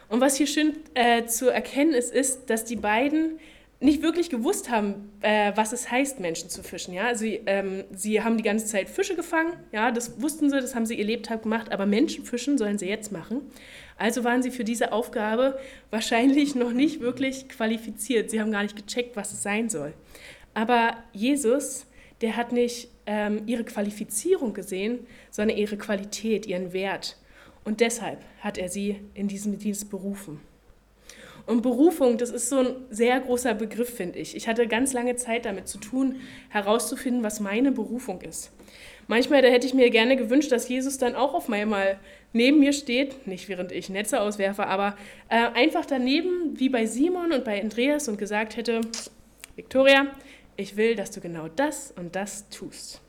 Und 0.09 0.21
was 0.21 0.37
hier 0.37 0.47
schön 0.47 0.76
äh, 0.95 1.26
zu 1.26 1.50
erkennen 1.50 1.93
ist, 1.93 2.12
ist, 2.14 2.49
dass 2.49 2.64
die 2.64 2.76
beiden 2.76 3.38
nicht 3.81 4.02
wirklich 4.02 4.31
gewusst 4.31 4.71
haben, 4.71 5.12
äh, 5.21 5.52
was 5.57 5.73
es 5.73 5.90
heißt, 5.90 6.21
Menschen 6.21 6.49
zu 6.49 6.62
fischen. 6.62 6.95
Ja? 6.95 7.07
Also, 7.07 7.25
ähm, 7.25 7.85
sie 7.93 8.23
haben 8.23 8.37
die 8.37 8.43
ganze 8.43 8.66
Zeit 8.66 8.88
Fische 8.88 9.16
gefangen, 9.16 9.52
ja, 9.73 9.90
das 9.90 10.21
wussten 10.21 10.49
sie, 10.49 10.61
das 10.61 10.75
haben 10.75 10.87
sie 10.87 10.95
ihr 10.95 11.04
Lebtag 11.04 11.43
gemacht, 11.43 11.73
aber 11.73 11.85
Menschen 11.85 12.25
fischen 12.25 12.57
sollen 12.57 12.78
sie 12.78 12.88
jetzt 12.88 13.12
machen. 13.12 13.43
Also 13.97 14.25
waren 14.25 14.43
sie 14.43 14.50
für 14.50 14.64
diese 14.64 14.93
Aufgabe 14.93 15.59
wahrscheinlich 15.90 16.54
noch 16.54 16.73
nicht 16.73 17.00
wirklich 17.00 17.49
qualifiziert. 17.49 18.31
Sie 18.31 18.40
haben 18.40 18.50
gar 18.50 18.62
nicht 18.62 18.76
gecheckt, 18.76 19.16
was 19.16 19.33
es 19.33 19.43
sein 19.43 19.69
soll. 19.69 19.95
Aber 20.52 20.97
Jesus, 21.12 21.87
der 22.21 22.37
hat 22.37 22.52
nicht 22.52 22.88
ähm, 23.07 23.43
ihre 23.47 23.64
Qualifizierung 23.64 24.54
gesehen, 24.54 25.00
sondern 25.31 25.57
ihre 25.57 25.76
Qualität, 25.76 26.47
ihren 26.47 26.73
Wert. 26.73 27.19
Und 27.64 27.81
deshalb 27.81 28.21
hat 28.40 28.59
er 28.59 28.69
sie 28.69 29.00
in 29.14 29.28
diesem 29.28 29.59
Dienst 29.59 29.90
berufen. 29.90 30.40
Und 31.46 31.60
Berufung, 31.60 32.16
das 32.16 32.30
ist 32.30 32.48
so 32.48 32.58
ein 32.58 32.76
sehr 32.90 33.20
großer 33.20 33.54
Begriff, 33.54 33.94
finde 33.94 34.18
ich. 34.18 34.34
Ich 34.34 34.48
hatte 34.48 34.66
ganz 34.66 34.94
lange 34.94 35.16
Zeit 35.16 35.44
damit 35.44 35.68
zu 35.68 35.78
tun, 35.78 36.16
herauszufinden, 36.48 37.22
was 37.22 37.40
meine 37.40 37.70
Berufung 37.70 38.22
ist. 38.22 38.50
Manchmal, 39.08 39.42
da 39.42 39.48
hätte 39.48 39.66
ich 39.66 39.74
mir 39.74 39.90
gerne 39.90 40.16
gewünscht, 40.16 40.50
dass 40.50 40.68
Jesus 40.68 40.96
dann 40.96 41.14
auch 41.14 41.34
auf 41.34 41.50
einmal 41.50 41.98
neben 42.32 42.60
mir 42.60 42.72
steht, 42.72 43.26
nicht 43.26 43.48
während 43.50 43.72
ich 43.72 43.90
Netze 43.90 44.20
auswerfe, 44.20 44.66
aber 44.66 44.96
äh, 45.28 45.36
einfach 45.54 45.84
daneben, 45.84 46.58
wie 46.58 46.70
bei 46.70 46.86
Simon 46.86 47.32
und 47.32 47.44
bei 47.44 47.60
Andreas 47.60 48.08
und 48.08 48.16
gesagt 48.16 48.56
hätte, 48.56 48.80
Victoria, 49.56 50.06
ich 50.56 50.76
will, 50.76 50.94
dass 50.94 51.10
du 51.10 51.20
genau 51.20 51.48
das 51.48 51.92
und 51.94 52.16
das 52.16 52.48
tust. 52.48 53.02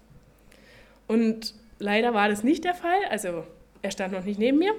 Und 1.08 1.54
leider 1.80 2.14
war 2.14 2.28
das 2.28 2.44
nicht 2.44 2.66
der 2.66 2.76
Fall, 2.76 3.00
also 3.10 3.46
er 3.82 3.92
stand 3.92 4.14
noch 4.14 4.26
nicht 4.26 4.40
neben 4.40 4.58
mir, 4.58 4.74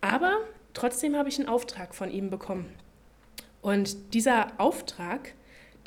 aber 0.00 0.38
trotzdem 0.74 1.16
habe 1.16 1.28
ich 1.28 1.38
einen 1.38 1.48
Auftrag 1.48 1.94
von 1.94 2.10
ihm 2.10 2.30
bekommen. 2.30 2.74
Und 3.66 4.14
dieser 4.14 4.52
Auftrag, 4.58 5.34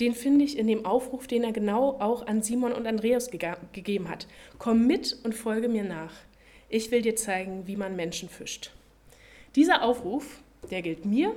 den 0.02 0.14
finde 0.14 0.44
ich 0.44 0.58
in 0.58 0.68
dem 0.68 0.86
Aufruf, 0.86 1.28
den 1.28 1.46
er 1.46 1.54
genau 1.54 1.96
auch 2.02 2.28
an 2.28 2.44
Simon 2.44 2.74
und 2.74 2.86
Andreas 2.86 3.32
ge 3.32 3.40
gegeben 3.72 4.10
hat. 4.10 4.28
Komm 4.58 4.86
mit 4.86 5.16
und 5.24 5.34
folge 5.34 5.70
mir 5.70 5.86
nach. 5.86 6.12
Ich 6.68 6.92
will 6.92 7.02
dir 7.02 7.16
zeigen, 7.16 7.68
wie 7.68 7.78
man 7.78 7.96
Menschen 7.96 8.28
fischt. 8.28 8.72
Dieser 9.56 9.82
Aufruf, 9.82 10.42
der 10.70 10.82
gilt 10.82 11.06
mir, 11.06 11.34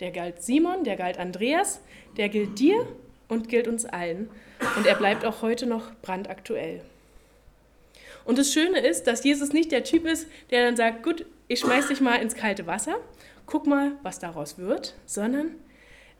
der 0.00 0.10
galt 0.10 0.42
Simon, 0.42 0.84
der 0.84 0.96
galt 0.96 1.18
Andreas, 1.18 1.80
der 2.18 2.28
gilt 2.28 2.58
dir 2.58 2.86
und 3.28 3.48
gilt 3.48 3.66
uns 3.66 3.86
allen. 3.86 4.28
Und 4.76 4.86
er 4.86 4.96
bleibt 4.96 5.24
auch 5.24 5.40
heute 5.40 5.64
noch 5.64 5.92
brandaktuell. 6.02 6.82
Und 8.26 8.36
das 8.36 8.52
Schöne 8.52 8.80
ist, 8.80 9.06
dass 9.06 9.24
Jesus 9.24 9.54
nicht 9.54 9.72
der 9.72 9.84
Typ 9.84 10.04
ist, 10.04 10.26
der 10.50 10.66
dann 10.66 10.76
sagt, 10.76 11.02
gut, 11.02 11.24
ich 11.46 11.60
schmeiß 11.60 11.88
dich 11.88 12.02
mal 12.02 12.16
ins 12.16 12.34
kalte 12.34 12.66
Wasser, 12.66 12.96
guck 13.46 13.66
mal, 13.66 13.92
was 14.02 14.18
daraus 14.18 14.58
wird, 14.58 14.94
sondern 15.06 15.54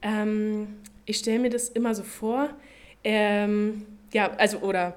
ähm, 0.03 0.77
ich 1.07 1.19
stelle 1.19 1.39
mir 1.39 1.51
das 1.51 1.69
immer 1.69 1.95
so 1.95 2.03
vor, 2.03 2.51
ähm, 3.05 3.87
ja, 4.13 4.31
also, 4.37 4.59
oder, 4.59 4.97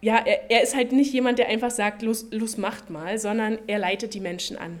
ja, 0.00 0.16
er, 0.18 0.50
er, 0.50 0.62
ist 0.62 0.76
halt 0.76 0.92
nicht 0.92 1.12
jemand, 1.12 1.38
der 1.38 1.48
einfach 1.48 1.70
sagt, 1.70 2.02
los, 2.02 2.26
los 2.30 2.58
macht 2.58 2.90
mal, 2.90 3.18
sondern 3.18 3.58
er 3.66 3.78
leitet 3.78 4.14
die 4.14 4.20
Menschen 4.20 4.58
an. 4.58 4.78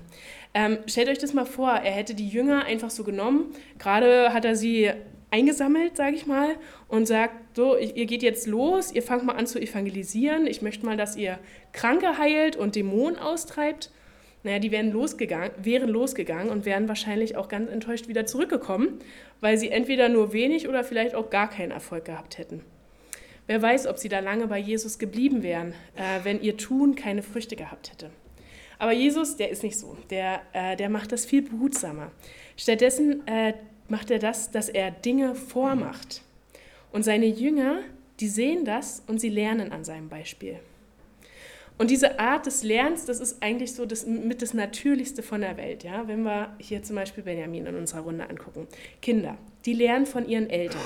Ähm, 0.52 0.78
stellt 0.86 1.08
euch 1.08 1.18
das 1.18 1.32
mal 1.32 1.46
vor, 1.46 1.70
er 1.70 1.92
hätte 1.92 2.14
die 2.14 2.28
Jünger 2.28 2.64
einfach 2.64 2.90
so 2.90 3.04
genommen, 3.04 3.54
gerade 3.78 4.32
hat 4.32 4.44
er 4.44 4.54
sie 4.54 4.90
eingesammelt, 5.30 5.96
sage 5.96 6.14
ich 6.14 6.26
mal, 6.26 6.56
und 6.88 7.06
sagt, 7.06 7.56
so, 7.56 7.76
ihr 7.76 8.06
geht 8.06 8.22
jetzt 8.22 8.46
los, 8.46 8.92
ihr 8.92 9.02
fangt 9.02 9.24
mal 9.24 9.34
an 9.34 9.46
zu 9.46 9.58
evangelisieren, 9.58 10.46
ich 10.46 10.62
möchte 10.62 10.86
mal, 10.86 10.96
dass 10.96 11.16
ihr 11.16 11.38
Kranke 11.72 12.18
heilt 12.18 12.54
und 12.54 12.76
Dämonen 12.76 13.18
austreibt 13.18 13.90
naja, 14.44 14.58
die 14.58 14.70
wären 14.70 14.92
losgegangen, 14.92 15.50
wären 15.56 15.88
losgegangen 15.88 16.50
und 16.50 16.66
wären 16.66 16.86
wahrscheinlich 16.86 17.36
auch 17.36 17.48
ganz 17.48 17.70
enttäuscht 17.70 18.08
wieder 18.08 18.26
zurückgekommen, 18.26 19.00
weil 19.40 19.56
sie 19.56 19.70
entweder 19.70 20.10
nur 20.10 20.32
wenig 20.32 20.68
oder 20.68 20.84
vielleicht 20.84 21.14
auch 21.14 21.30
gar 21.30 21.48
keinen 21.48 21.72
Erfolg 21.72 22.04
gehabt 22.04 22.36
hätten. 22.38 22.60
Wer 23.46 23.60
weiß, 23.60 23.86
ob 23.86 23.98
sie 23.98 24.08
da 24.08 24.20
lange 24.20 24.46
bei 24.46 24.58
Jesus 24.58 24.98
geblieben 24.98 25.42
wären, 25.42 25.72
äh, 25.96 26.20
wenn 26.24 26.42
ihr 26.42 26.56
Tun 26.56 26.94
keine 26.94 27.22
Früchte 27.22 27.56
gehabt 27.56 27.90
hätte. 27.90 28.10
Aber 28.78 28.92
Jesus, 28.92 29.36
der 29.36 29.50
ist 29.50 29.62
nicht 29.62 29.78
so. 29.78 29.96
Der, 30.10 30.42
äh, 30.52 30.76
der 30.76 30.90
macht 30.90 31.12
das 31.12 31.24
viel 31.24 31.42
behutsamer. 31.42 32.10
Stattdessen 32.56 33.26
äh, 33.26 33.54
macht 33.88 34.10
er 34.10 34.18
das, 34.18 34.50
dass 34.50 34.68
er 34.68 34.90
Dinge 34.90 35.34
vormacht. 35.34 36.22
Und 36.92 37.02
seine 37.02 37.26
Jünger, 37.26 37.78
die 38.20 38.28
sehen 38.28 38.64
das 38.64 39.02
und 39.06 39.20
sie 39.20 39.30
lernen 39.30 39.72
an 39.72 39.84
seinem 39.84 40.08
Beispiel. 40.08 40.58
Und 41.76 41.90
diese 41.90 42.20
Art 42.20 42.46
des 42.46 42.62
Lernens, 42.62 43.04
das 43.04 43.18
ist 43.18 43.42
eigentlich 43.42 43.74
so 43.74 43.84
das, 43.84 44.06
mit 44.06 44.42
das 44.42 44.54
Natürlichste 44.54 45.22
von 45.22 45.40
der 45.40 45.56
Welt. 45.56 45.82
Ja? 45.82 46.06
Wenn 46.06 46.22
wir 46.22 46.54
hier 46.58 46.82
zum 46.82 46.96
Beispiel 46.96 47.24
Benjamin 47.24 47.66
in 47.66 47.74
unserer 47.74 48.02
Runde 48.02 48.28
angucken. 48.28 48.68
Kinder, 49.02 49.36
die 49.64 49.72
lernen 49.72 50.06
von 50.06 50.28
ihren 50.28 50.48
Eltern. 50.48 50.80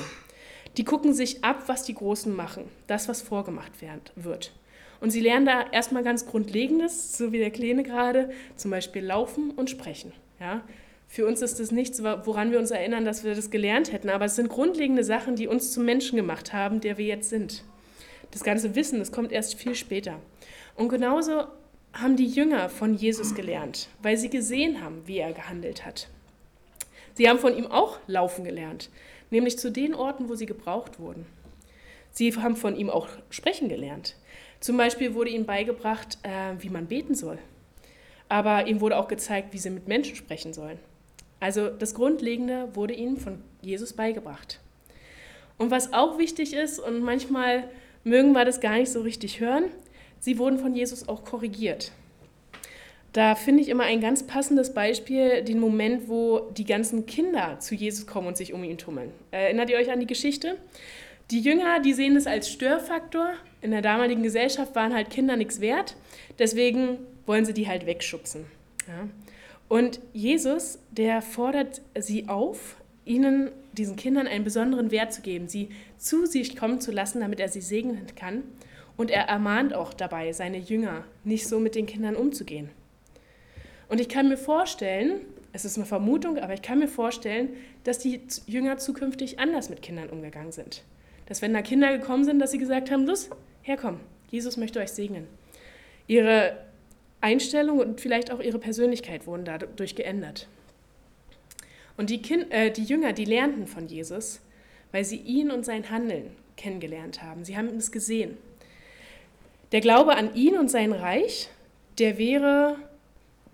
Die 0.77 0.85
gucken 0.85 1.13
sich 1.13 1.45
ab, 1.45 1.65
was 1.67 1.83
die 1.83 1.95
Großen 1.95 2.35
machen, 2.35 2.65
das, 2.87 3.09
was 3.09 3.21
vorgemacht 3.21 3.73
wird. 4.17 4.53
Und 5.01 5.11
sie 5.11 5.21
lernen 5.21 5.47
da 5.47 5.67
erstmal 5.71 6.03
ganz 6.03 6.27
Grundlegendes, 6.27 7.17
so 7.19 7.33
wie 7.33 7.39
der 7.39 7.51
Kleine 7.51 7.83
gerade, 7.83 8.31
zum 8.57 8.71
Beispiel 8.71 9.05
laufen 9.05 9.51
und 9.51 9.71
sprechen. 9.71 10.13
Ja? 10.41 10.63
Für 11.07 11.27
uns 11.27 11.43
ist 11.43 11.61
das 11.61 11.71
nichts, 11.71 12.03
woran 12.03 12.51
wir 12.51 12.59
uns 12.59 12.71
erinnern, 12.71 13.05
dass 13.05 13.25
wir 13.25 13.35
das 13.35 13.51
gelernt 13.51 13.93
hätten, 13.93 14.11
aber 14.11 14.27
es 14.27 14.37
sind 14.37 14.49
grundlegende 14.49 15.05
Sachen, 15.05 15.37
die 15.37 15.49
uns 15.49 15.73
zum 15.73 15.85
Menschen 15.85 16.17
gemacht 16.17 16.53
haben, 16.53 16.81
der 16.81 16.99
wir 16.99 17.07
jetzt 17.07 17.31
sind. 17.31 17.65
Das 18.31 18.45
ganze 18.45 18.75
Wissen, 18.75 18.99
das 18.99 19.11
kommt 19.11 19.33
erst 19.33 19.55
viel 19.55 19.75
später. 19.75 20.21
Und 20.79 20.91
genauso 20.91 21.43
haben 21.93 22.15
die 22.15 22.29
Jünger 22.29 22.69
von 22.69 22.95
Jesus 22.95 23.35
gelernt, 23.35 23.89
weil 24.01 24.17
sie 24.17 24.31
gesehen 24.31 24.81
haben, 24.81 25.03
wie 25.07 25.19
er 25.19 25.33
gehandelt 25.33 25.85
hat. 25.85 26.07
Sie 27.15 27.29
haben 27.29 27.41
von 27.41 27.57
ihm 27.59 27.67
auch 27.67 27.99
laufen 28.07 28.45
gelernt, 28.45 28.89
nämlich 29.31 29.59
zu 29.59 29.73
den 29.73 29.93
Orten, 29.93 30.29
wo 30.29 30.37
sie 30.37 30.47
gebraucht 30.47 31.01
wurden. 31.01 31.27
Sie 32.13 32.33
haben 32.33 32.55
von 32.55 32.77
ihm 32.77 32.91
auch 32.91 33.09
sprechen 33.29 33.69
gelernt. 33.69 34.15
Zum 34.61 34.77
Beispiel 34.77 35.15
wurde 35.15 35.31
ihnen 35.31 35.47
beigebracht, 35.47 36.19
äh, 36.23 36.55
wie 36.61 36.71
man 36.71 36.87
beten 36.87 37.17
soll. 37.17 37.39
Aber 38.29 38.69
ihm 38.69 38.81
wurde 38.81 38.99
auch 38.99 39.09
gezeigt, 39.09 39.53
wie 39.53 39.59
sie 39.59 39.71
mit 39.71 39.89
Menschen 39.89 40.15
sprechen 40.15 40.53
sollen. 40.53 40.79
Also 41.41 41.71
das 41.71 41.93
Grundlegende 41.93 42.69
wurde 42.77 42.95
ihnen 42.95 43.17
von 43.17 43.43
Jesus 43.63 43.95
beigebracht. 43.95 44.61
Und 45.57 45.73
was 45.73 45.93
auch 45.93 46.19
wichtig 46.19 46.53
ist, 46.55 46.79
und 46.79 47.01
manchmal 47.01 47.69
mögen 48.05 48.31
wir 48.31 48.45
das 48.45 48.61
gar 48.61 48.75
nicht 48.75 48.93
so 48.93 49.01
richtig 49.01 49.41
hören, 49.41 49.73
sie 50.21 50.39
wurden 50.39 50.59
von 50.59 50.75
Jesus 50.75 51.09
auch 51.09 51.25
korrigiert. 51.25 51.93
Da 53.13 53.35
finde 53.35 53.63
ich 53.63 53.69
immer 53.69 53.85
ein 53.85 54.01
ganz 54.01 54.23
passendes 54.23 54.75
Beispiel, 54.75 55.43
den 55.43 55.59
Moment, 55.59 56.09
wo 56.09 56.41
die 56.57 56.65
ganzen 56.65 57.07
Kinder 57.07 57.59
zu 57.59 57.75
Jesus 57.75 58.07
kommen 58.07 58.29
und 58.29 58.37
sich 58.37 58.53
um 58.53 58.63
ihn 58.63 58.79
tummeln. 58.79 59.11
Erinnert 59.31 59.71
ihr 59.71 59.79
euch 59.79 59.91
an 59.91 60.01
die 60.01 60.07
Geschichte? 60.07 60.57
Die 61.31 61.41
Jünger, 61.41 61.81
die 61.81 61.95
sehen 61.95 62.17
es 62.17 62.27
als 62.27 62.51
Störfaktor. 62.51 63.31
In 63.61 63.71
der 63.71 63.83
damaligen 63.83 64.23
Gesellschaft 64.23 64.75
waren 64.75 64.95
halt 64.95 65.11
Kinder 65.11 65.37
nichts 65.37 65.61
wert. 65.61 65.97
Deswegen 66.39 66.99
wollen 67.27 67.45
sie 67.45 67.55
die 67.55 67.69
halt 67.69 67.87
wegschubsen. 67.87 68.45
Ja. 68.87 69.09
Und 69.69 70.01
Jesus, 70.13 70.79
der 70.91 71.21
fordert 71.21 71.83
sie 71.99 72.29
auf, 72.29 72.77
ihnen, 73.05 73.51
diesen 73.73 73.97
Kindern, 73.97 74.27
einen 74.27 74.45
besonderen 74.45 74.91
Wert 74.91 75.13
zu 75.13 75.23
geben, 75.23 75.49
sie 75.49 75.71
zu 75.99 76.27
sich 76.27 76.57
kommen 76.57 76.81
zu 76.81 76.93
lassen, 76.93 77.21
damit 77.21 77.41
er 77.41 77.49
sie 77.49 77.61
segnen 77.61 78.07
kann 78.17 78.43
und 78.99 79.11
er 79.11 79.23
ermahnt 79.23 79.73
auch 79.73 79.95
dabei 79.95 80.33
seine 80.33 80.59
Jünger, 80.59 81.05
nicht 81.25 81.49
so 81.49 81.59
mit 81.59 81.75
den 81.75 81.87
Kindern 81.87 82.17
umzugehen. 82.17 82.69
Und 83.89 84.01
ich 84.01 84.11
kann 84.11 84.29
mir 84.29 84.37
vorstellen, 84.37 85.21
es 85.53 85.65
ist 85.65 85.79
eine 85.79 85.87
Vermutung, 85.87 86.39
aber 86.39 86.53
ich 86.53 86.61
kann 86.61 86.81
mir 86.81 86.89
vorstellen, 86.89 87.51
dass 87.85 87.99
die 87.99 88.21
Jünger 88.47 88.77
zukünftig 88.77 89.39
anders 89.39 89.71
mit 89.71 89.81
Kindern 89.81 90.11
umgegangen 90.11 90.53
sind. 90.53 90.83
Dass 91.25 91.41
wenn 91.41 91.55
da 91.55 91.63
Kinder 91.63 91.97
gekommen 91.97 92.25
sind, 92.25 92.39
dass 92.39 92.51
sie 92.51 92.59
gesagt 92.59 92.91
haben, 92.91 93.07
los, 93.07 93.31
herkomm, 93.63 94.01
Jesus 94.31 94.59
möchte 94.59 94.81
euch 94.81 94.91
segnen. 94.91 95.27
Ihre 96.07 96.59
Einstellung 97.21 97.79
und 97.79 98.01
vielleicht 98.01 98.31
auch 98.31 98.41
ihre 98.41 98.59
Persönlichkeit 98.59 99.27
wurden 99.27 99.45
dadurch 99.45 99.95
geändert. 99.95 100.49
Und 101.97 102.11
die, 102.11 102.21
kind, 102.21 102.51
äh, 102.51 102.71
die 102.71 102.85
Jünger, 102.85 103.13
die 103.13 103.25
lernten 103.25 103.67
von 103.67 103.87
Jesus, 103.87 104.41
weil 104.93 105.05
sie 105.05 105.17
ihn 105.17 105.51
und 105.51 105.65
sein 105.65 105.91
Handeln 105.91 106.31
kennengelernt 106.57 107.23
haben. 107.23 107.45
Sie 107.45 107.57
haben 107.57 107.69
es 107.69 107.91
gesehen. 107.93 108.37
Der 109.73 109.81
Glaube 109.83 110.17
an 110.17 110.35
ihn 110.35 110.57
und 110.57 110.71
sein 110.71 110.93
Reich, 110.93 111.49
der 111.99 112.17
wäre, 112.17 112.77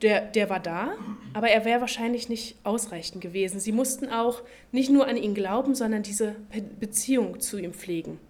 der, 0.01 0.21
der 0.21 0.49
war 0.49 0.61
da, 0.61 0.93
aber 1.33 1.49
er 1.49 1.65
wäre 1.65 1.81
wahrscheinlich 1.81 2.29
nicht 2.29 2.57
ausreichend 2.63 3.21
gewesen. 3.21 3.59
Sie 3.59 3.73
mussten 3.73 4.09
auch 4.09 4.43
nicht 4.71 4.91
nur 4.91 5.09
an 5.09 5.17
ihn 5.17 5.35
glauben, 5.35 5.75
sondern 5.75 6.05
diese 6.05 6.37
Beziehung 6.79 7.41
zu 7.41 7.59
ihm 7.59 7.75
pflegen. 7.75 8.21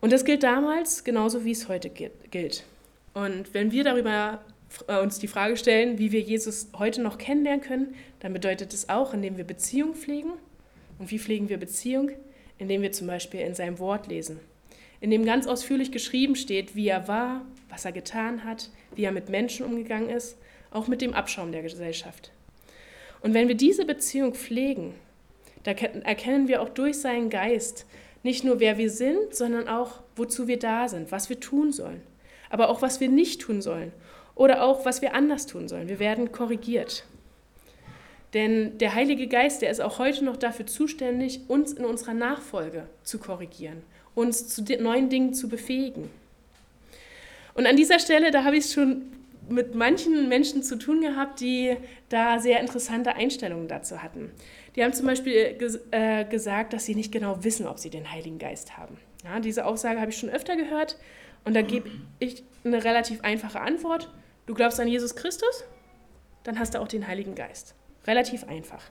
Und 0.00 0.12
das 0.12 0.24
gilt 0.24 0.44
damals 0.44 1.02
genauso, 1.02 1.44
wie 1.44 1.50
es 1.50 1.68
heute 1.68 1.90
gilt. 1.90 2.62
Und 3.12 3.52
wenn 3.52 3.72
wir 3.72 3.82
darüber 3.82 4.40
äh, 4.86 5.00
uns 5.00 5.18
die 5.18 5.26
Frage 5.26 5.56
stellen, 5.56 5.98
wie 5.98 6.12
wir 6.12 6.20
Jesus 6.20 6.68
heute 6.78 7.02
noch 7.02 7.18
kennenlernen 7.18 7.64
können, 7.64 7.94
dann 8.20 8.32
bedeutet 8.32 8.72
es 8.72 8.88
auch, 8.88 9.12
indem 9.12 9.36
wir 9.36 9.44
Beziehung 9.44 9.94
pflegen. 9.94 10.30
Und 11.00 11.10
wie 11.10 11.18
pflegen 11.18 11.48
wir 11.48 11.56
Beziehung? 11.56 12.10
Indem 12.58 12.82
wir 12.82 12.92
zum 12.92 13.08
Beispiel 13.08 13.40
in 13.40 13.56
seinem 13.56 13.80
Wort 13.80 14.06
lesen 14.06 14.38
in 15.00 15.10
dem 15.10 15.24
ganz 15.24 15.46
ausführlich 15.46 15.92
geschrieben 15.92 16.34
steht, 16.34 16.74
wie 16.74 16.88
er 16.88 17.08
war, 17.08 17.42
was 17.68 17.84
er 17.84 17.92
getan 17.92 18.44
hat, 18.44 18.70
wie 18.94 19.04
er 19.04 19.12
mit 19.12 19.28
Menschen 19.28 19.64
umgegangen 19.64 20.10
ist, 20.10 20.36
auch 20.70 20.88
mit 20.88 21.00
dem 21.00 21.14
Abschaum 21.14 21.52
der 21.52 21.62
Gesellschaft. 21.62 22.32
Und 23.20 23.34
wenn 23.34 23.48
wir 23.48 23.54
diese 23.54 23.84
Beziehung 23.84 24.34
pflegen, 24.34 24.94
da 25.64 25.72
erkennen 25.72 26.48
wir 26.48 26.62
auch 26.62 26.68
durch 26.68 26.98
seinen 26.98 27.30
Geist 27.30 27.86
nicht 28.22 28.44
nur, 28.44 28.60
wer 28.60 28.78
wir 28.78 28.90
sind, 28.90 29.34
sondern 29.34 29.68
auch, 29.68 30.00
wozu 30.16 30.48
wir 30.48 30.58
da 30.58 30.88
sind, 30.88 31.12
was 31.12 31.28
wir 31.28 31.40
tun 31.40 31.72
sollen, 31.72 32.02
aber 32.50 32.68
auch, 32.68 32.82
was 32.82 33.00
wir 33.00 33.08
nicht 33.08 33.40
tun 33.40 33.62
sollen 33.62 33.92
oder 34.34 34.62
auch, 34.62 34.84
was 34.84 35.02
wir 35.02 35.14
anders 35.14 35.46
tun 35.46 35.68
sollen. 35.68 35.88
Wir 35.88 35.98
werden 35.98 36.32
korrigiert. 36.32 37.04
Denn 38.34 38.76
der 38.78 38.94
Heilige 38.94 39.26
Geist, 39.26 39.62
der 39.62 39.70
ist 39.70 39.80
auch 39.80 39.98
heute 39.98 40.24
noch 40.24 40.36
dafür 40.36 40.66
zuständig, 40.66 41.40
uns 41.48 41.72
in 41.72 41.84
unserer 41.84 42.14
Nachfolge 42.14 42.86
zu 43.02 43.18
korrigieren 43.18 43.82
uns 44.18 44.48
zu 44.48 44.62
neuen 44.80 45.08
Dingen 45.08 45.32
zu 45.32 45.48
befähigen. 45.48 46.10
Und 47.54 47.66
an 47.66 47.76
dieser 47.76 47.98
Stelle, 47.98 48.30
da 48.30 48.44
habe 48.44 48.56
ich 48.56 48.64
es 48.64 48.74
schon 48.74 49.02
mit 49.48 49.74
manchen 49.74 50.28
Menschen 50.28 50.62
zu 50.62 50.76
tun 50.76 51.00
gehabt, 51.00 51.40
die 51.40 51.76
da 52.08 52.38
sehr 52.38 52.60
interessante 52.60 53.14
Einstellungen 53.14 53.68
dazu 53.68 54.02
hatten. 54.02 54.30
Die 54.76 54.84
haben 54.84 54.92
zum 54.92 55.06
Beispiel 55.06 55.54
ges 55.54 55.80
äh, 55.90 56.24
gesagt, 56.24 56.72
dass 56.72 56.84
sie 56.84 56.94
nicht 56.94 57.10
genau 57.10 57.42
wissen, 57.44 57.66
ob 57.66 57.78
sie 57.78 57.90
den 57.90 58.12
Heiligen 58.12 58.38
Geist 58.38 58.76
haben. 58.76 58.98
Ja, 59.24 59.40
diese 59.40 59.64
Aussage 59.64 60.00
habe 60.00 60.10
ich 60.10 60.18
schon 60.18 60.28
öfter 60.28 60.56
gehört 60.56 60.98
und 61.44 61.54
da 61.54 61.62
gebe 61.62 61.90
ich 62.18 62.44
eine 62.64 62.84
relativ 62.84 63.22
einfache 63.22 63.60
Antwort. 63.60 64.10
Du 64.46 64.54
glaubst 64.54 64.78
an 64.78 64.88
Jesus 64.88 65.16
Christus? 65.16 65.64
Dann 66.44 66.58
hast 66.58 66.74
du 66.74 66.80
auch 66.80 66.88
den 66.88 67.06
Heiligen 67.06 67.34
Geist. 67.34 67.74
Relativ 68.06 68.44
einfach. 68.44 68.82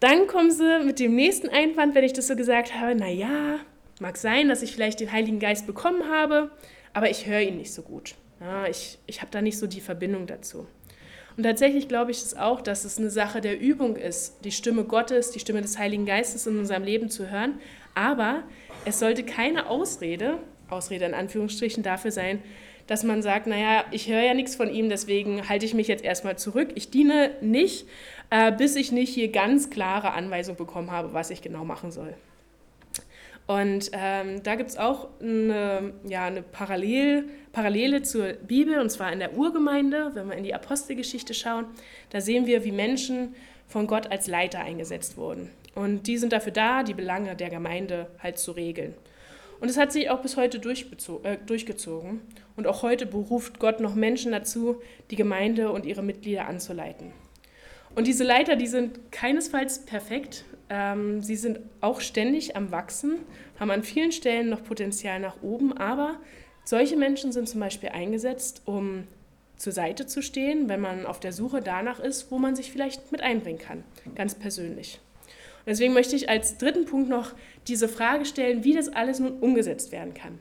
Dann 0.00 0.26
kommen 0.26 0.50
sie 0.50 0.80
mit 0.84 0.98
dem 0.98 1.14
nächsten 1.14 1.48
Einwand, 1.48 1.94
wenn 1.94 2.04
ich 2.04 2.12
das 2.12 2.26
so 2.26 2.36
gesagt 2.36 2.74
habe, 2.74 2.94
naja, 2.94 3.60
mag 4.00 4.16
sein, 4.16 4.48
dass 4.48 4.62
ich 4.62 4.72
vielleicht 4.72 5.00
den 5.00 5.12
Heiligen 5.12 5.38
Geist 5.38 5.66
bekommen 5.66 6.08
habe, 6.10 6.50
aber 6.92 7.10
ich 7.10 7.26
höre 7.26 7.40
ihn 7.40 7.56
nicht 7.56 7.72
so 7.72 7.82
gut. 7.82 8.14
Ja, 8.40 8.66
ich 8.66 8.98
ich 9.06 9.20
habe 9.20 9.30
da 9.30 9.42
nicht 9.42 9.58
so 9.58 9.66
die 9.66 9.80
Verbindung 9.80 10.26
dazu. 10.26 10.66
Und 11.36 11.42
tatsächlich 11.42 11.88
glaube 11.88 12.10
ich 12.10 12.18
es 12.18 12.36
auch, 12.36 12.60
dass 12.60 12.84
es 12.84 12.98
eine 12.98 13.10
Sache 13.10 13.40
der 13.40 13.60
Übung 13.60 13.96
ist, 13.96 14.44
die 14.44 14.52
Stimme 14.52 14.84
Gottes, 14.84 15.30
die 15.30 15.40
Stimme 15.40 15.62
des 15.62 15.78
Heiligen 15.78 16.06
Geistes 16.06 16.46
in 16.46 16.58
unserem 16.58 16.84
Leben 16.84 17.08
zu 17.08 17.30
hören. 17.30 17.58
Aber 17.94 18.44
es 18.84 18.98
sollte 19.00 19.24
keine 19.24 19.68
Ausrede, 19.68 20.38
Ausrede 20.68 21.04
in 21.04 21.14
Anführungsstrichen, 21.14 21.82
dafür 21.82 22.12
sein, 22.12 22.40
dass 22.86 23.02
man 23.02 23.22
sagt, 23.22 23.46
naja, 23.46 23.84
ich 23.90 24.08
höre 24.08 24.20
ja 24.20 24.34
nichts 24.34 24.54
von 24.54 24.70
ihm, 24.70 24.88
deswegen 24.88 25.48
halte 25.48 25.64
ich 25.64 25.74
mich 25.74 25.88
jetzt 25.88 26.04
erstmal 26.04 26.36
zurück. 26.36 26.70
Ich 26.74 26.90
diene 26.90 27.30
nicht, 27.40 27.86
äh, 28.30 28.52
bis 28.52 28.76
ich 28.76 28.92
nicht 28.92 29.12
hier 29.12 29.32
ganz 29.32 29.70
klare 29.70 30.12
Anweisungen 30.12 30.58
bekommen 30.58 30.90
habe, 30.90 31.14
was 31.14 31.30
ich 31.30 31.40
genau 31.40 31.64
machen 31.64 31.90
soll. 31.90 32.14
Und 33.46 33.90
ähm, 33.92 34.42
da 34.42 34.54
gibt 34.54 34.70
es 34.70 34.78
auch 34.78 35.08
eine, 35.20 35.92
ja, 36.04 36.24
eine 36.24 36.42
Parallel, 36.42 37.28
Parallele 37.52 38.02
zur 38.02 38.32
Bibel, 38.32 38.78
und 38.80 38.90
zwar 38.90 39.12
in 39.12 39.18
der 39.18 39.36
Urgemeinde, 39.36 40.12
wenn 40.14 40.28
wir 40.28 40.36
in 40.36 40.44
die 40.44 40.54
Apostelgeschichte 40.54 41.34
schauen. 41.34 41.66
Da 42.10 42.22
sehen 42.22 42.46
wir, 42.46 42.64
wie 42.64 42.72
Menschen 42.72 43.34
von 43.68 43.86
Gott 43.86 44.10
als 44.10 44.28
Leiter 44.28 44.60
eingesetzt 44.60 45.18
wurden. 45.18 45.50
Und 45.74 46.06
die 46.06 46.16
sind 46.16 46.32
dafür 46.32 46.52
da, 46.52 46.82
die 46.82 46.94
Belange 46.94 47.36
der 47.36 47.50
Gemeinde 47.50 48.06
halt 48.22 48.38
zu 48.38 48.52
regeln. 48.52 48.94
Und 49.60 49.68
es 49.68 49.76
hat 49.76 49.92
sich 49.92 50.10
auch 50.10 50.20
bis 50.20 50.36
heute 50.36 50.58
äh, 50.58 51.36
durchgezogen. 51.46 52.20
Und 52.56 52.66
auch 52.66 52.82
heute 52.82 53.06
beruft 53.06 53.58
Gott 53.58 53.80
noch 53.80 53.94
Menschen 53.94 54.32
dazu, 54.32 54.80
die 55.10 55.16
Gemeinde 55.16 55.70
und 55.70 55.86
ihre 55.86 56.02
Mitglieder 56.02 56.46
anzuleiten. 56.46 57.12
Und 57.94 58.06
diese 58.06 58.24
Leiter, 58.24 58.56
die 58.56 58.66
sind 58.66 59.12
keinesfalls 59.12 59.84
perfekt. 59.86 60.44
Ähm, 60.70 61.22
sie 61.22 61.36
sind 61.36 61.60
auch 61.80 62.00
ständig 62.00 62.56
am 62.56 62.70
Wachsen, 62.70 63.16
haben 63.58 63.70
an 63.70 63.82
vielen 63.82 64.12
Stellen 64.12 64.48
noch 64.48 64.64
Potenzial 64.64 65.20
nach 65.20 65.42
oben, 65.42 65.76
aber 65.76 66.16
solche 66.64 66.96
Menschen 66.96 67.32
sind 67.32 67.48
zum 67.48 67.60
Beispiel 67.60 67.90
eingesetzt, 67.90 68.62
um 68.64 69.04
zur 69.56 69.72
Seite 69.72 70.06
zu 70.06 70.22
stehen, 70.22 70.68
wenn 70.68 70.80
man 70.80 71.06
auf 71.06 71.20
der 71.20 71.32
Suche 71.32 71.60
danach 71.60 72.00
ist, 72.00 72.30
wo 72.30 72.38
man 72.38 72.56
sich 72.56 72.72
vielleicht 72.72 73.12
mit 73.12 73.20
einbringen 73.20 73.58
kann, 73.58 73.84
ganz 74.14 74.34
persönlich. 74.34 75.00
Und 75.64 75.70
deswegen 75.70 75.94
möchte 75.94 76.16
ich 76.16 76.28
als 76.28 76.58
dritten 76.58 76.84
Punkt 76.84 77.08
noch 77.08 77.32
diese 77.68 77.88
Frage 77.88 78.24
stellen, 78.24 78.64
wie 78.64 78.74
das 78.74 78.88
alles 78.88 79.20
nun 79.20 79.38
umgesetzt 79.38 79.92
werden 79.92 80.12
kann. 80.12 80.38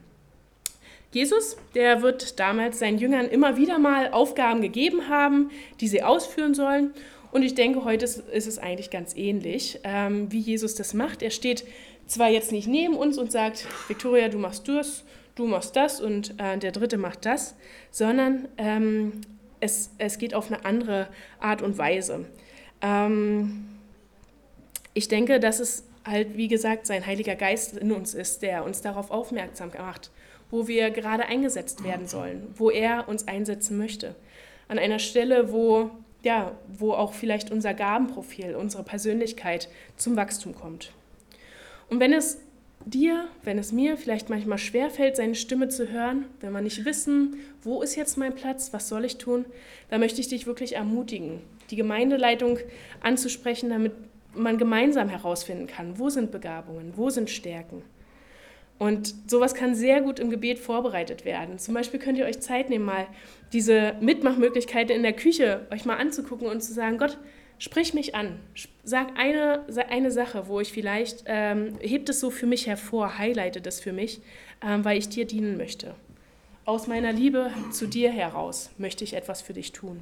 Jesus, 1.13 1.57
der 1.75 2.01
wird 2.01 2.39
damals 2.39 2.79
seinen 2.79 2.97
Jüngern 2.97 3.27
immer 3.27 3.55
wieder 3.55 3.77
mal 3.77 4.11
Aufgaben 4.11 4.61
gegeben 4.61 5.07
haben, 5.09 5.51
die 5.79 5.87
sie 5.87 6.01
ausführen 6.01 6.55
sollen. 6.55 6.91
Und 7.33 7.41
ich 7.41 7.55
denke, 7.55 7.83
heute 7.83 8.05
ist, 8.05 8.21
es 8.31 8.59
eigentlich 8.59 8.91
ganz 8.91 9.17
ähnlich, 9.17 9.79
ähm, 9.83 10.31
wie 10.31 10.37
Jesus 10.37 10.75
das 10.75 10.93
macht. 10.93 11.23
Er 11.23 11.31
steht 11.31 11.65
zwar 12.05 12.29
jetzt 12.29 12.51
nicht 12.51 12.67
neben 12.67 12.95
uns 12.95 13.17
und 13.17 13.31
sagt, 13.31 13.67
Victoria, 13.87 14.29
du 14.29 14.37
machst 14.37 14.67
das, 14.67 15.03
du 15.33 15.47
machst 15.47 15.75
das 15.75 15.99
und 15.99 16.39
äh, 16.39 16.59
der 16.59 16.71
Dritte 16.71 16.97
macht 16.97 17.25
das, 17.25 17.55
sondern 17.89 18.47
ähm, 18.59 19.21
es, 19.61 19.89
es 19.97 20.19
geht 20.19 20.35
auf 20.35 20.51
eine 20.51 20.63
andere 20.63 21.07
Art 21.39 21.63
und 21.63 21.79
Weise. 21.79 22.27
Ähm, 22.83 23.65
ich 24.93 25.07
denke, 25.07 25.39
dass 25.39 25.59
es 25.59 25.85
halt, 26.05 26.37
wie 26.37 26.47
gesagt, 26.47 26.85
sein 26.85 27.03
Heiliger 27.03 27.35
Geist 27.35 27.75
in 27.75 27.91
uns 27.91 28.13
ist, 28.13 28.43
der 28.43 28.63
uns 28.63 28.81
darauf 28.81 29.09
aufmerksam 29.09 29.71
macht, 29.75 30.11
wo 30.51 30.67
wir 30.67 30.91
gerade 30.91 31.25
eingesetzt 31.25 31.83
werden 31.83 32.05
sollen, 32.05 32.53
wo 32.57 32.69
er 32.69 33.09
uns 33.09 33.27
einsetzen 33.27 33.79
möchte. 33.79 34.13
An 34.67 34.77
einer 34.77 34.99
Stelle, 34.99 35.51
wo 35.51 35.89
ja, 36.23 36.57
wo 36.67 36.93
auch 36.93 37.13
vielleicht 37.13 37.51
unser 37.51 37.73
Gabenprofil, 37.73 38.55
unsere 38.55 38.83
Persönlichkeit 38.83 39.69
zum 39.97 40.15
Wachstum 40.15 40.55
kommt. 40.55 40.91
Und 41.89 41.99
wenn 41.99 42.13
es 42.13 42.39
dir, 42.85 43.27
wenn 43.43 43.57
es 43.57 43.71
mir 43.71 43.97
vielleicht 43.97 44.29
manchmal 44.29 44.57
schwerfällt, 44.57 45.15
seine 45.15 45.35
Stimme 45.35 45.69
zu 45.69 45.89
hören, 45.89 46.25
wenn 46.41 46.51
wir 46.51 46.61
nicht 46.61 46.85
wissen, 46.85 47.37
wo 47.61 47.81
ist 47.81 47.95
jetzt 47.95 48.17
mein 48.17 48.35
Platz, 48.35 48.73
was 48.73 48.89
soll 48.89 49.05
ich 49.05 49.17
tun, 49.17 49.45
dann 49.89 49.99
möchte 49.99 50.21
ich 50.21 50.27
dich 50.27 50.47
wirklich 50.47 50.75
ermutigen, 50.75 51.41
die 51.69 51.75
Gemeindeleitung 51.75 52.59
anzusprechen, 53.01 53.69
damit 53.69 53.93
man 54.33 54.57
gemeinsam 54.57 55.09
herausfinden 55.09 55.67
kann, 55.67 55.99
wo 55.99 56.09
sind 56.09 56.31
Begabungen, 56.31 56.93
wo 56.95 57.09
sind 57.09 57.29
Stärken. 57.29 57.83
Und 58.79 59.13
sowas 59.27 59.55
kann 59.55 59.75
sehr 59.75 60.01
gut 60.01 60.19
im 60.19 60.29
Gebet 60.29 60.59
vorbereitet 60.59 61.25
werden. 61.25 61.59
Zum 61.59 61.73
Beispiel 61.73 61.99
könnt 61.99 62.17
ihr 62.17 62.25
euch 62.25 62.39
Zeit 62.39 62.69
nehmen, 62.69 62.85
mal 62.85 63.07
diese 63.53 63.95
Mitmachmöglichkeiten 64.01 64.95
in 64.95 65.03
der 65.03 65.13
Küche 65.13 65.67
euch 65.71 65.85
mal 65.85 65.97
anzugucken 65.97 66.47
und 66.47 66.61
zu 66.61 66.73
sagen, 66.73 66.97
Gott, 66.97 67.17
sprich 67.59 67.93
mich 67.93 68.15
an. 68.15 68.39
Sag 68.83 69.17
eine, 69.17 69.65
eine 69.89 70.11
Sache, 70.11 70.47
wo 70.47 70.59
ich 70.59 70.73
vielleicht, 70.73 71.23
ähm, 71.27 71.77
hebt 71.79 72.09
es 72.09 72.19
so 72.19 72.29
für 72.29 72.47
mich 72.47 72.67
hervor, 72.67 73.17
highlighte 73.17 73.61
das 73.61 73.79
für 73.79 73.93
mich, 73.93 74.21
ähm, 74.61 74.83
weil 74.83 74.97
ich 74.97 75.07
dir 75.07 75.25
dienen 75.25 75.55
möchte. 75.55 75.95
Aus 76.65 76.87
meiner 76.87 77.11
Liebe 77.11 77.51
zu 77.71 77.87
dir 77.87 78.11
heraus 78.11 78.71
möchte 78.77 79.03
ich 79.03 79.13
etwas 79.13 79.41
für 79.41 79.53
dich 79.53 79.71
tun. 79.71 80.01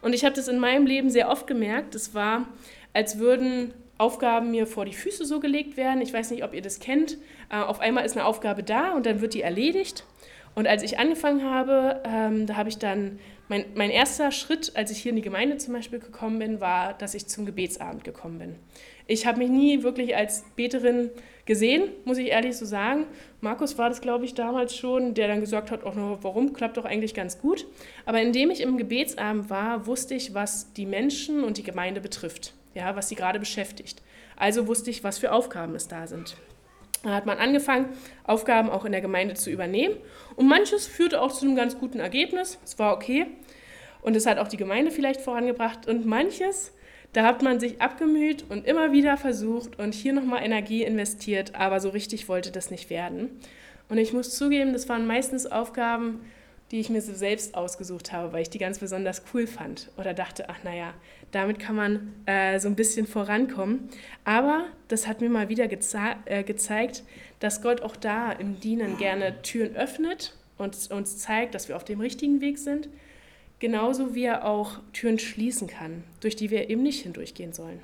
Und 0.00 0.14
ich 0.14 0.24
habe 0.24 0.36
das 0.36 0.48
in 0.48 0.58
meinem 0.58 0.86
Leben 0.86 1.10
sehr 1.10 1.30
oft 1.30 1.46
gemerkt. 1.46 1.94
Es 1.94 2.14
war, 2.14 2.46
als 2.92 3.18
würden 3.18 3.72
Aufgaben 3.96 4.50
mir 4.50 4.66
vor 4.66 4.84
die 4.84 4.92
Füße 4.92 5.24
so 5.24 5.40
gelegt 5.40 5.76
werden. 5.76 6.02
Ich 6.02 6.12
weiß 6.12 6.30
nicht, 6.30 6.44
ob 6.44 6.52
ihr 6.52 6.62
das 6.62 6.80
kennt. 6.80 7.16
Äh, 7.54 7.62
auf 7.62 7.80
einmal 7.80 8.04
ist 8.04 8.16
eine 8.16 8.26
Aufgabe 8.26 8.62
da 8.62 8.92
und 8.92 9.06
dann 9.06 9.20
wird 9.20 9.34
die 9.34 9.42
erledigt. 9.42 10.04
Und 10.54 10.68
als 10.68 10.82
ich 10.82 10.98
angefangen 10.98 11.44
habe, 11.44 12.00
ähm, 12.04 12.46
da 12.46 12.56
habe 12.56 12.68
ich 12.68 12.78
dann, 12.78 13.18
mein, 13.48 13.64
mein 13.74 13.90
erster 13.90 14.30
Schritt, 14.30 14.72
als 14.76 14.90
ich 14.90 14.98
hier 14.98 15.10
in 15.10 15.16
die 15.16 15.22
Gemeinde 15.22 15.56
zum 15.56 15.74
Beispiel 15.74 15.98
gekommen 15.98 16.38
bin, 16.38 16.60
war, 16.60 16.94
dass 16.94 17.14
ich 17.14 17.26
zum 17.26 17.44
Gebetsabend 17.44 18.04
gekommen 18.04 18.38
bin. 18.38 18.54
Ich 19.06 19.26
habe 19.26 19.38
mich 19.38 19.50
nie 19.50 19.82
wirklich 19.82 20.16
als 20.16 20.44
Beterin 20.56 21.10
gesehen, 21.44 21.90
muss 22.04 22.18
ich 22.18 22.28
ehrlich 22.28 22.56
so 22.56 22.64
sagen. 22.64 23.06
Markus 23.40 23.76
war 23.76 23.88
das, 23.88 24.00
glaube 24.00 24.24
ich, 24.24 24.34
damals 24.34 24.76
schon, 24.76 25.12
der 25.14 25.28
dann 25.28 25.40
gesagt 25.40 25.70
hat, 25.70 25.84
auch 25.84 25.94
nur, 25.94 26.22
warum, 26.22 26.52
klappt 26.54 26.76
doch 26.76 26.84
eigentlich 26.84 27.14
ganz 27.14 27.40
gut. 27.40 27.66
Aber 28.06 28.22
indem 28.22 28.50
ich 28.50 28.62
im 28.62 28.78
Gebetsabend 28.78 29.50
war, 29.50 29.86
wusste 29.86 30.14
ich, 30.14 30.32
was 30.32 30.72
die 30.72 30.86
Menschen 30.86 31.44
und 31.44 31.58
die 31.58 31.64
Gemeinde 31.64 32.00
betrifft 32.00 32.54
ja, 32.74 32.96
was 32.96 33.08
sie 33.08 33.14
gerade 33.14 33.38
beschäftigt. 33.38 34.02
Also 34.36 34.66
wusste 34.66 34.90
ich, 34.90 35.04
was 35.04 35.18
für 35.18 35.32
Aufgaben 35.32 35.74
es 35.74 35.88
da 35.88 36.06
sind. 36.06 36.36
Da 37.04 37.14
hat 37.14 37.26
man 37.26 37.38
angefangen, 37.38 37.90
Aufgaben 38.24 38.70
auch 38.70 38.86
in 38.86 38.92
der 38.92 39.02
Gemeinde 39.02 39.34
zu 39.34 39.50
übernehmen. 39.50 39.94
Und 40.36 40.48
manches 40.48 40.86
führte 40.86 41.20
auch 41.20 41.30
zu 41.30 41.44
einem 41.44 41.54
ganz 41.54 41.78
guten 41.78 42.00
Ergebnis. 42.00 42.58
Es 42.64 42.78
war 42.78 42.94
okay. 42.94 43.26
Und 44.00 44.16
es 44.16 44.26
hat 44.26 44.38
auch 44.38 44.48
die 44.48 44.56
Gemeinde 44.56 44.90
vielleicht 44.90 45.20
vorangebracht. 45.20 45.86
Und 45.86 46.06
manches, 46.06 46.72
da 47.12 47.24
hat 47.24 47.42
man 47.42 47.60
sich 47.60 47.80
abgemüht 47.80 48.46
und 48.48 48.66
immer 48.66 48.92
wieder 48.92 49.18
versucht 49.18 49.78
und 49.78 49.94
hier 49.94 50.14
nochmal 50.14 50.42
Energie 50.42 50.82
investiert. 50.82 51.54
Aber 51.54 51.78
so 51.78 51.90
richtig 51.90 52.28
wollte 52.28 52.50
das 52.50 52.70
nicht 52.70 52.88
werden. 52.88 53.38
Und 53.90 53.98
ich 53.98 54.14
muss 54.14 54.34
zugeben, 54.34 54.72
das 54.72 54.88
waren 54.88 55.06
meistens 55.06 55.46
Aufgaben, 55.46 56.20
die 56.70 56.80
ich 56.80 56.90
mir 56.90 57.02
so 57.02 57.14
selbst 57.14 57.54
ausgesucht 57.54 58.12
habe, 58.12 58.32
weil 58.32 58.42
ich 58.42 58.50
die 58.50 58.58
ganz 58.58 58.78
besonders 58.78 59.22
cool 59.32 59.46
fand 59.46 59.90
oder 59.96 60.14
dachte, 60.14 60.48
ach 60.48 60.62
naja, 60.64 60.94
damit 61.30 61.58
kann 61.58 61.76
man 61.76 62.14
äh, 62.26 62.58
so 62.58 62.68
ein 62.68 62.76
bisschen 62.76 63.06
vorankommen. 63.06 63.88
Aber 64.24 64.66
das 64.88 65.06
hat 65.06 65.20
mir 65.20 65.28
mal 65.28 65.48
wieder 65.48 65.68
äh, 65.70 66.42
gezeigt, 66.42 67.02
dass 67.40 67.62
Gott 67.62 67.82
auch 67.82 67.96
da 67.96 68.32
im 68.32 68.60
Dienen 68.60 68.96
gerne 68.96 69.42
Türen 69.42 69.76
öffnet 69.76 70.34
und 70.58 70.90
uns 70.90 71.18
zeigt, 71.18 71.54
dass 71.54 71.68
wir 71.68 71.76
auf 71.76 71.84
dem 71.84 72.00
richtigen 72.00 72.40
Weg 72.40 72.58
sind, 72.58 72.88
genauso 73.58 74.14
wie 74.14 74.24
er 74.24 74.44
auch 74.44 74.78
Türen 74.92 75.18
schließen 75.18 75.68
kann, 75.68 76.04
durch 76.20 76.36
die 76.36 76.50
wir 76.50 76.70
eben 76.70 76.82
nicht 76.82 77.02
hindurchgehen 77.02 77.52
sollen. 77.52 77.80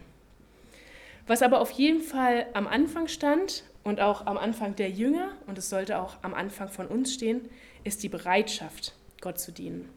Was 1.26 1.42
aber 1.42 1.60
auf 1.60 1.70
jeden 1.70 2.02
Fall 2.02 2.46
am 2.54 2.66
Anfang 2.66 3.08
stand 3.08 3.64
und 3.84 4.00
auch 4.00 4.26
am 4.26 4.36
Anfang 4.36 4.76
der 4.76 4.90
Jünger, 4.90 5.32
und 5.46 5.58
es 5.58 5.70
sollte 5.70 6.00
auch 6.00 6.16
am 6.22 6.34
Anfang 6.34 6.68
von 6.68 6.86
uns 6.86 7.14
stehen, 7.14 7.42
ist 7.84 8.02
die 8.02 8.08
Bereitschaft, 8.08 8.94
Gott 9.20 9.38
zu 9.38 9.52
dienen. 9.52 9.88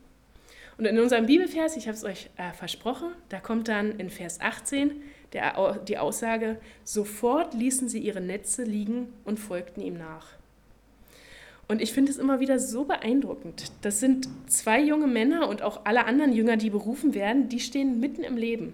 Und 0.77 0.85
in 0.85 0.99
unserem 0.99 1.27
Bibelvers, 1.27 1.77
ich 1.77 1.87
habe 1.87 1.95
es 1.95 2.03
euch 2.03 2.29
äh, 2.37 2.51
versprochen, 2.53 3.11
da 3.29 3.39
kommt 3.39 3.67
dann 3.67 3.99
in 3.99 4.09
Vers 4.09 4.41
18 4.41 5.01
der, 5.33 5.79
die 5.87 5.97
Aussage, 5.97 6.57
sofort 6.83 7.53
ließen 7.53 7.89
sie 7.89 7.99
ihre 7.99 8.21
Netze 8.21 8.63
liegen 8.63 9.13
und 9.25 9.39
folgten 9.39 9.81
ihm 9.81 9.97
nach. 9.97 10.27
Und 11.67 11.81
ich 11.81 11.93
finde 11.93 12.11
es 12.11 12.17
immer 12.17 12.39
wieder 12.39 12.59
so 12.59 12.83
beeindruckend. 12.83 13.71
Das 13.81 13.99
sind 13.99 14.27
zwei 14.47 14.81
junge 14.81 15.07
Männer 15.07 15.47
und 15.47 15.61
auch 15.61 15.85
alle 15.85 16.05
anderen 16.05 16.33
Jünger, 16.33 16.57
die 16.57 16.69
berufen 16.69 17.13
werden, 17.13 17.49
die 17.49 17.59
stehen 17.59 17.99
mitten 17.99 18.23
im 18.23 18.37
Leben. 18.37 18.73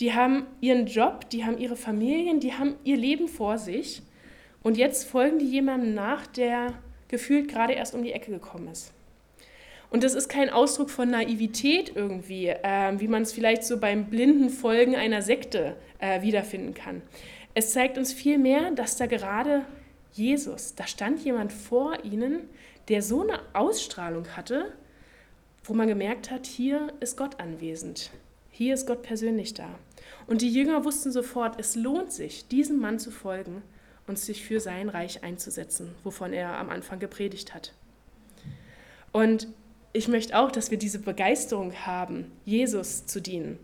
Die 0.00 0.14
haben 0.14 0.46
ihren 0.60 0.86
Job, 0.86 1.28
die 1.30 1.44
haben 1.44 1.58
ihre 1.58 1.76
Familien, 1.76 2.40
die 2.40 2.54
haben 2.54 2.74
ihr 2.84 2.96
Leben 2.96 3.28
vor 3.28 3.58
sich. 3.58 4.02
Und 4.62 4.76
jetzt 4.76 5.08
folgen 5.08 5.38
die 5.38 5.46
jemandem 5.46 5.94
nach, 5.94 6.26
der 6.26 6.74
gefühlt 7.10 7.48
gerade 7.48 7.74
erst 7.74 7.94
um 7.94 8.02
die 8.02 8.12
Ecke 8.12 8.30
gekommen 8.30 8.68
ist. 8.68 8.92
Und 9.90 10.04
das 10.04 10.14
ist 10.14 10.28
kein 10.28 10.50
Ausdruck 10.50 10.88
von 10.88 11.10
Naivität 11.10 11.92
irgendwie, 11.94 12.46
äh, 12.46 12.92
wie 12.98 13.08
man 13.08 13.22
es 13.22 13.32
vielleicht 13.32 13.64
so 13.64 13.78
beim 13.78 14.06
blinden 14.06 14.48
Folgen 14.48 14.94
einer 14.94 15.20
Sekte 15.20 15.76
äh, 15.98 16.22
wiederfinden 16.22 16.74
kann. 16.74 17.02
Es 17.54 17.72
zeigt 17.72 17.98
uns 17.98 18.12
vielmehr, 18.12 18.70
dass 18.70 18.96
da 18.96 19.06
gerade 19.06 19.66
Jesus, 20.12 20.76
da 20.76 20.86
stand 20.86 21.24
jemand 21.24 21.52
vor 21.52 22.04
ihnen, 22.04 22.48
der 22.88 23.02
so 23.02 23.22
eine 23.22 23.40
Ausstrahlung 23.52 24.36
hatte, 24.36 24.72
wo 25.64 25.74
man 25.74 25.88
gemerkt 25.88 26.30
hat, 26.30 26.46
hier 26.46 26.92
ist 27.00 27.16
Gott 27.16 27.40
anwesend. 27.40 28.10
Hier 28.50 28.74
ist 28.74 28.86
Gott 28.86 29.02
persönlich 29.02 29.54
da. 29.54 29.68
Und 30.26 30.42
die 30.42 30.52
Jünger 30.52 30.84
wussten 30.84 31.10
sofort, 31.10 31.58
es 31.58 31.74
lohnt 31.74 32.12
sich, 32.12 32.46
diesem 32.46 32.78
Mann 32.78 33.00
zu 33.00 33.10
folgen 33.10 33.62
und 34.10 34.18
sich 34.18 34.44
für 34.44 34.58
sein 34.58 34.88
Reich 34.88 35.22
einzusetzen, 35.22 35.94
wovon 36.02 36.32
er 36.32 36.58
am 36.58 36.68
Anfang 36.68 36.98
gepredigt 36.98 37.54
hat. 37.54 37.72
Und 39.12 39.46
ich 39.92 40.08
möchte 40.08 40.36
auch, 40.36 40.50
dass 40.50 40.72
wir 40.72 40.78
diese 40.78 40.98
Begeisterung 40.98 41.72
haben, 41.86 42.32
Jesus 42.44 43.06
zu 43.06 43.20
dienen. 43.20 43.58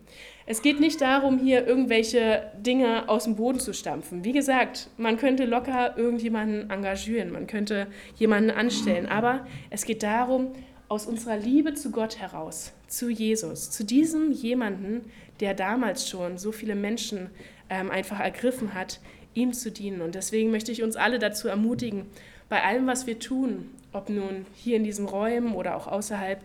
Es 0.47 0.63
geht 0.63 0.79
nicht 0.79 1.01
darum, 1.01 1.39
hier 1.41 1.67
irgendwelche 1.67 2.53
Dinge 2.59 3.09
aus 3.09 3.25
dem 3.25 3.35
Boden 3.35 3.59
zu 3.59 3.75
stampfen. 3.75 4.25
Wie 4.25 4.33
gesagt, 4.33 4.89
man 4.97 5.17
könnte 5.17 5.45
locker 5.45 5.99
irgendjemanden 5.99 6.71
engagieren, 6.71 7.33
man 7.33 7.49
könnte 7.49 7.89
jemanden 8.17 8.51
anstellen, 8.51 9.07
aber 9.07 9.47
es 9.71 9.85
geht 9.85 10.05
darum, 10.05 10.53
aus 10.89 11.07
unserer 11.07 11.37
Liebe 11.37 11.75
zu 11.75 11.91
Gott 11.91 12.21
heraus, 12.21 12.73
zu 12.87 13.11
Jesus, 13.11 13.73
zu 13.73 13.85
diesem 13.85 14.31
jemanden, 14.31 15.11
der 15.41 15.55
damals 15.55 16.09
schon 16.09 16.39
so 16.39 16.53
viele 16.53 16.77
Menschen 16.77 17.31
ähm, 17.69 17.91
einfach 17.91 18.21
ergriffen 18.21 18.75
hat, 18.75 19.01
ihm 19.37 19.53
zu 19.53 19.71
dienen. 19.71 20.01
Und 20.01 20.15
deswegen 20.15 20.51
möchte 20.51 20.73
ich 20.73 20.83
uns 20.83 20.97
alle 20.97 21.19
dazu 21.19 21.49
ermutigen, 21.49 22.07
bei 22.49 22.63
allem, 22.63 22.87
was 22.87 23.07
wir 23.07 23.19
tun, 23.19 23.71
ob 23.93 24.09
nun 24.09 24.47
hier 24.55 24.77
in 24.77 24.85
diesen 24.85 25.07
Räumen 25.07 25.55
oder 25.55 25.77
auch 25.77 25.87
außerhalb, 25.87 26.41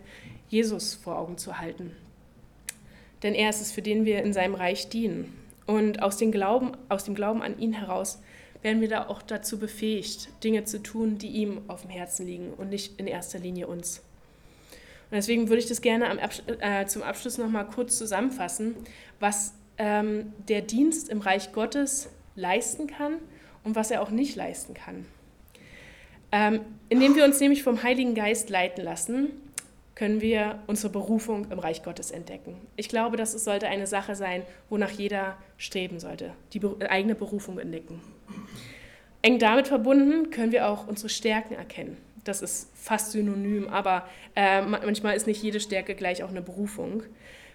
Jesus 0.48 0.94
vor 0.94 1.18
Augen 1.18 1.38
zu 1.38 1.58
halten 1.58 1.92
denn 3.22 3.34
er 3.34 3.50
ist 3.50 3.60
es, 3.60 3.72
für 3.72 3.82
den 3.82 4.04
wir 4.04 4.22
in 4.22 4.32
seinem 4.32 4.54
Reich 4.54 4.88
dienen. 4.88 5.32
Und 5.66 6.02
aus 6.02 6.16
dem 6.16 6.32
Glauben, 6.32 6.72
aus 6.88 7.04
dem 7.04 7.14
Glauben 7.14 7.42
an 7.42 7.58
ihn 7.58 7.72
heraus 7.72 8.20
werden 8.62 8.80
wir 8.80 8.88
da 8.88 9.06
auch 9.08 9.22
dazu 9.22 9.58
befähigt, 9.58 10.28
Dinge 10.44 10.64
zu 10.64 10.82
tun, 10.82 11.18
die 11.18 11.28
ihm 11.28 11.62
auf 11.68 11.82
dem 11.82 11.90
Herzen 11.90 12.26
liegen 12.26 12.52
und 12.52 12.68
nicht 12.68 12.98
in 12.98 13.06
erster 13.06 13.38
Linie 13.38 13.66
uns. 13.66 14.02
Und 15.10 15.16
deswegen 15.16 15.48
würde 15.48 15.60
ich 15.60 15.68
das 15.68 15.82
gerne 15.82 16.08
am, 16.08 16.18
äh, 16.60 16.86
zum 16.86 17.02
Abschluss 17.02 17.38
noch 17.38 17.48
mal 17.48 17.64
kurz 17.64 17.98
zusammenfassen, 17.98 18.74
was 19.20 19.54
ähm, 19.78 20.32
der 20.48 20.62
Dienst 20.62 21.08
im 21.08 21.20
Reich 21.20 21.52
Gottes 21.52 22.08
leisten 22.34 22.86
kann 22.86 23.14
und 23.64 23.76
was 23.76 23.90
er 23.90 24.02
auch 24.02 24.10
nicht 24.10 24.36
leisten 24.36 24.74
kann. 24.74 25.06
Ähm, 26.30 26.60
indem 26.88 27.14
wir 27.14 27.24
uns 27.24 27.40
nämlich 27.40 27.62
vom 27.62 27.82
Heiligen 27.82 28.14
Geist 28.14 28.48
leiten 28.48 28.82
lassen, 28.82 29.30
können 29.94 30.22
wir 30.22 30.58
unsere 30.66 30.90
Berufung 30.90 31.50
im 31.50 31.58
Reich 31.58 31.82
Gottes 31.82 32.10
entdecken. 32.10 32.56
Ich 32.76 32.88
glaube, 32.88 33.16
das 33.16 33.32
sollte 33.32 33.68
eine 33.68 33.86
Sache 33.86 34.14
sein, 34.14 34.42
wonach 34.70 34.90
jeder 34.90 35.36
streben 35.58 36.00
sollte, 36.00 36.32
die 36.54 36.62
eigene 36.88 37.14
Berufung 37.14 37.58
entdecken. 37.58 38.00
Eng 39.20 39.38
damit 39.38 39.68
verbunden 39.68 40.30
können 40.30 40.50
wir 40.50 40.68
auch 40.68 40.88
unsere 40.88 41.10
Stärken 41.10 41.54
erkennen. 41.54 41.98
Das 42.24 42.40
ist 42.40 42.70
fast 42.74 43.12
synonym, 43.12 43.68
aber 43.68 44.08
äh, 44.34 44.62
manchmal 44.62 45.14
ist 45.16 45.26
nicht 45.26 45.42
jede 45.42 45.60
Stärke 45.60 45.94
gleich 45.94 46.22
auch 46.22 46.30
eine 46.30 46.42
Berufung. 46.42 47.02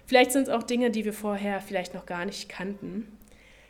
Vielleicht 0.06 0.32
sind 0.32 0.44
es 0.44 0.48
auch 0.48 0.62
Dinge, 0.62 0.90
die 0.90 1.04
wir 1.04 1.12
vorher 1.12 1.60
vielleicht 1.60 1.92
noch 1.94 2.06
gar 2.06 2.24
nicht 2.24 2.48
kannten. 2.48 3.17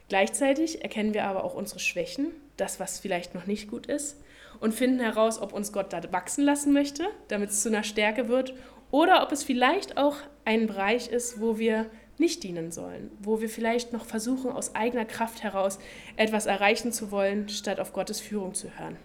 Gleichzeitig 0.08 0.82
erkennen 0.82 1.14
wir 1.14 1.24
aber 1.24 1.44
auch 1.44 1.54
unsere 1.54 1.80
Schwächen, 1.80 2.28
das, 2.56 2.80
was 2.80 2.98
vielleicht 2.98 3.34
noch 3.34 3.46
nicht 3.46 3.70
gut 3.70 3.86
ist 3.86 4.16
und 4.60 4.74
finden 4.74 5.00
heraus, 5.00 5.40
ob 5.40 5.52
uns 5.52 5.72
Gott 5.72 5.92
da 5.92 6.00
wachsen 6.12 6.44
lassen 6.44 6.72
möchte, 6.72 7.06
damit 7.28 7.50
es 7.50 7.62
zu 7.62 7.68
einer 7.68 7.82
Stärke 7.82 8.28
wird, 8.28 8.54
oder 8.90 9.22
ob 9.22 9.32
es 9.32 9.44
vielleicht 9.44 9.98
auch 9.98 10.16
ein 10.44 10.66
Bereich 10.66 11.08
ist, 11.08 11.40
wo 11.40 11.58
wir 11.58 11.86
nicht 12.16 12.42
dienen 12.42 12.72
sollen, 12.72 13.10
wo 13.20 13.40
wir 13.40 13.48
vielleicht 13.48 13.92
noch 13.92 14.06
versuchen, 14.06 14.50
aus 14.50 14.74
eigener 14.74 15.04
Kraft 15.04 15.42
heraus 15.42 15.78
etwas 16.16 16.46
erreichen 16.46 16.90
zu 16.90 17.10
wollen, 17.10 17.48
statt 17.48 17.80
auf 17.80 17.92
Gottes 17.92 18.20
Führung 18.20 18.54
zu 18.54 18.76
hören. 18.78 18.96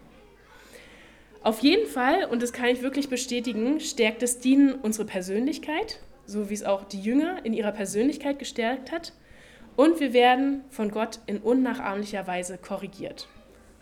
Auf 1.43 1.59
jeden 1.59 1.87
Fall, 1.87 2.25
und 2.25 2.41
das 2.41 2.53
kann 2.53 2.67
ich 2.67 2.81
wirklich 2.81 3.09
bestätigen, 3.09 3.81
stärkt 3.81 4.21
das 4.21 4.39
Dienen 4.39 4.73
unsere 4.73 5.05
Persönlichkeit, 5.05 5.99
so 6.25 6.49
wie 6.49 6.53
es 6.53 6.63
auch 6.63 6.85
die 6.85 7.01
Jünger 7.01 7.45
in 7.45 7.53
ihrer 7.53 7.73
Persönlichkeit 7.73 8.39
gestärkt 8.39 8.91
hat. 8.91 9.11
Und 9.75 9.99
wir 9.99 10.13
werden 10.13 10.63
von 10.69 10.91
Gott 10.91 11.19
in 11.25 11.39
unnachahmlicher 11.39 12.27
Weise 12.27 12.57
korrigiert. 12.57 13.27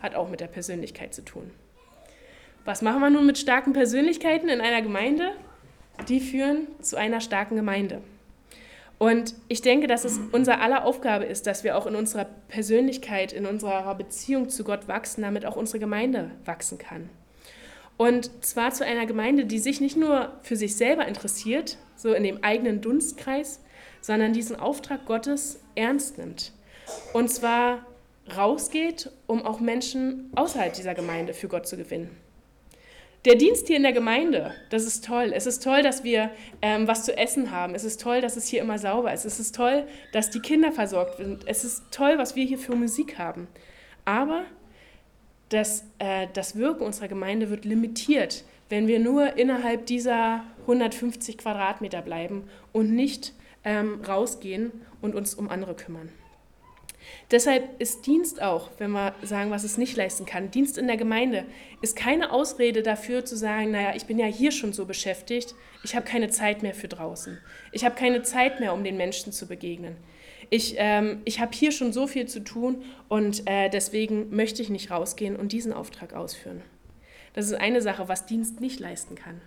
Hat 0.00 0.14
auch 0.14 0.28
mit 0.28 0.40
der 0.40 0.46
Persönlichkeit 0.46 1.14
zu 1.14 1.24
tun. 1.24 1.50
Was 2.64 2.80
machen 2.80 3.00
wir 3.00 3.10
nun 3.10 3.26
mit 3.26 3.38
starken 3.38 3.72
Persönlichkeiten 3.72 4.48
in 4.48 4.60
einer 4.60 4.82
Gemeinde? 4.82 5.32
Die 6.08 6.20
führen 6.20 6.68
zu 6.80 6.96
einer 6.96 7.20
starken 7.20 7.56
Gemeinde. 7.56 8.00
Und 8.98 9.34
ich 9.48 9.62
denke, 9.62 9.88
dass 9.88 10.04
es 10.04 10.20
unser 10.30 10.60
aller 10.60 10.84
Aufgabe 10.84 11.24
ist, 11.24 11.48
dass 11.48 11.64
wir 11.64 11.76
auch 11.76 11.86
in 11.86 11.96
unserer 11.96 12.24
Persönlichkeit, 12.48 13.32
in 13.32 13.46
unserer 13.46 13.92
Beziehung 13.96 14.48
zu 14.48 14.62
Gott 14.62 14.86
wachsen, 14.86 15.22
damit 15.22 15.44
auch 15.44 15.56
unsere 15.56 15.80
Gemeinde 15.80 16.30
wachsen 16.44 16.78
kann. 16.78 17.10
Und 17.96 18.44
zwar 18.44 18.70
zu 18.72 18.86
einer 18.86 19.06
Gemeinde, 19.06 19.44
die 19.44 19.58
sich 19.58 19.80
nicht 19.80 19.96
nur 19.96 20.32
für 20.42 20.56
sich 20.56 20.76
selber 20.76 21.06
interessiert, 21.06 21.78
so 21.96 22.12
in 22.12 22.22
dem 22.22 22.44
eigenen 22.44 22.80
Dunstkreis, 22.80 23.60
sondern 24.02 24.34
diesen 24.34 24.56
Auftrag 24.56 25.06
Gottes 25.06 25.60
ernst 25.74 26.18
nimmt. 26.18 26.52
Und 27.14 27.30
zwar 27.30 27.86
rausgeht, 28.36 29.10
um 29.26 29.46
auch 29.46 29.60
Menschen 29.60 30.30
außerhalb 30.34 30.74
dieser 30.74 30.94
Gemeinde 30.94 31.32
für 31.32 31.48
Gott 31.48 31.66
zu 31.66 31.78
gewinnen. 31.78 32.10
Der 33.24 33.36
Dienst 33.36 33.68
hier 33.68 33.76
in 33.76 33.84
der 33.84 33.92
Gemeinde, 33.92 34.52
das 34.70 34.84
ist 34.84 35.04
toll. 35.04 35.32
Es 35.32 35.46
ist 35.46 35.62
toll, 35.62 35.82
dass 35.82 36.02
wir 36.02 36.30
ähm, 36.60 36.88
was 36.88 37.04
zu 37.04 37.16
essen 37.16 37.52
haben. 37.52 37.76
Es 37.76 37.84
ist 37.84 38.00
toll, 38.00 38.20
dass 38.20 38.36
es 38.36 38.48
hier 38.48 38.60
immer 38.60 38.80
sauber 38.80 39.12
ist. 39.12 39.24
Es 39.24 39.38
ist 39.38 39.54
toll, 39.54 39.84
dass 40.12 40.30
die 40.30 40.40
Kinder 40.40 40.72
versorgt 40.72 41.18
sind. 41.18 41.46
Es 41.46 41.62
ist 41.62 41.84
toll, 41.92 42.18
was 42.18 42.34
wir 42.34 42.44
hier 42.44 42.58
für 42.58 42.74
Musik 42.74 43.18
haben. 43.18 43.46
Aber 44.04 44.42
das, 45.50 45.84
äh, 46.00 46.26
das 46.32 46.56
Wirken 46.56 46.82
unserer 46.82 47.06
Gemeinde 47.06 47.48
wird 47.48 47.64
limitiert, 47.64 48.44
wenn 48.68 48.88
wir 48.88 48.98
nur 48.98 49.36
innerhalb 49.36 49.86
dieser 49.86 50.42
150 50.62 51.38
Quadratmeter 51.38 52.02
bleiben 52.02 52.48
und 52.72 52.90
nicht 52.92 53.34
ähm, 53.64 54.00
rausgehen 54.06 54.72
und 55.00 55.14
uns 55.14 55.34
um 55.34 55.48
andere 55.48 55.74
kümmern. 55.74 56.08
Deshalb 57.30 57.80
ist 57.80 58.06
Dienst 58.06 58.42
auch, 58.42 58.70
wenn 58.78 58.92
wir 58.92 59.14
sagen, 59.22 59.50
was 59.50 59.64
es 59.64 59.78
nicht 59.78 59.96
leisten 59.96 60.26
kann, 60.26 60.50
Dienst 60.50 60.78
in 60.78 60.86
der 60.86 60.96
Gemeinde 60.96 61.46
ist 61.80 61.96
keine 61.96 62.30
Ausrede 62.32 62.82
dafür 62.82 63.24
zu 63.24 63.36
sagen, 63.36 63.70
naja, 63.70 63.94
ich 63.96 64.06
bin 64.06 64.18
ja 64.18 64.26
hier 64.26 64.52
schon 64.52 64.72
so 64.72 64.84
beschäftigt, 64.84 65.54
ich 65.82 65.96
habe 65.96 66.06
keine 66.06 66.30
Zeit 66.30 66.62
mehr 66.62 66.74
für 66.74 66.88
draußen. 66.88 67.38
Ich 67.72 67.84
habe 67.84 67.94
keine 67.94 68.22
Zeit 68.22 68.60
mehr, 68.60 68.72
um 68.72 68.84
den 68.84 68.96
Menschen 68.96 69.32
zu 69.32 69.46
begegnen. 69.46 69.96
Ich, 70.50 70.74
ähm, 70.76 71.22
ich 71.24 71.40
habe 71.40 71.52
hier 71.54 71.72
schon 71.72 71.92
so 71.92 72.06
viel 72.06 72.26
zu 72.26 72.40
tun 72.40 72.84
und 73.08 73.48
äh, 73.48 73.68
deswegen 73.70 74.34
möchte 74.34 74.62
ich 74.62 74.68
nicht 74.68 74.90
rausgehen 74.90 75.34
und 75.36 75.52
diesen 75.52 75.72
Auftrag 75.72 76.12
ausführen. 76.12 76.62
Das 77.32 77.46
ist 77.46 77.54
eine 77.54 77.80
Sache, 77.80 78.08
was 78.08 78.26
Dienst 78.26 78.60
nicht 78.60 78.78
leisten 78.78 79.14
kann. 79.14 79.40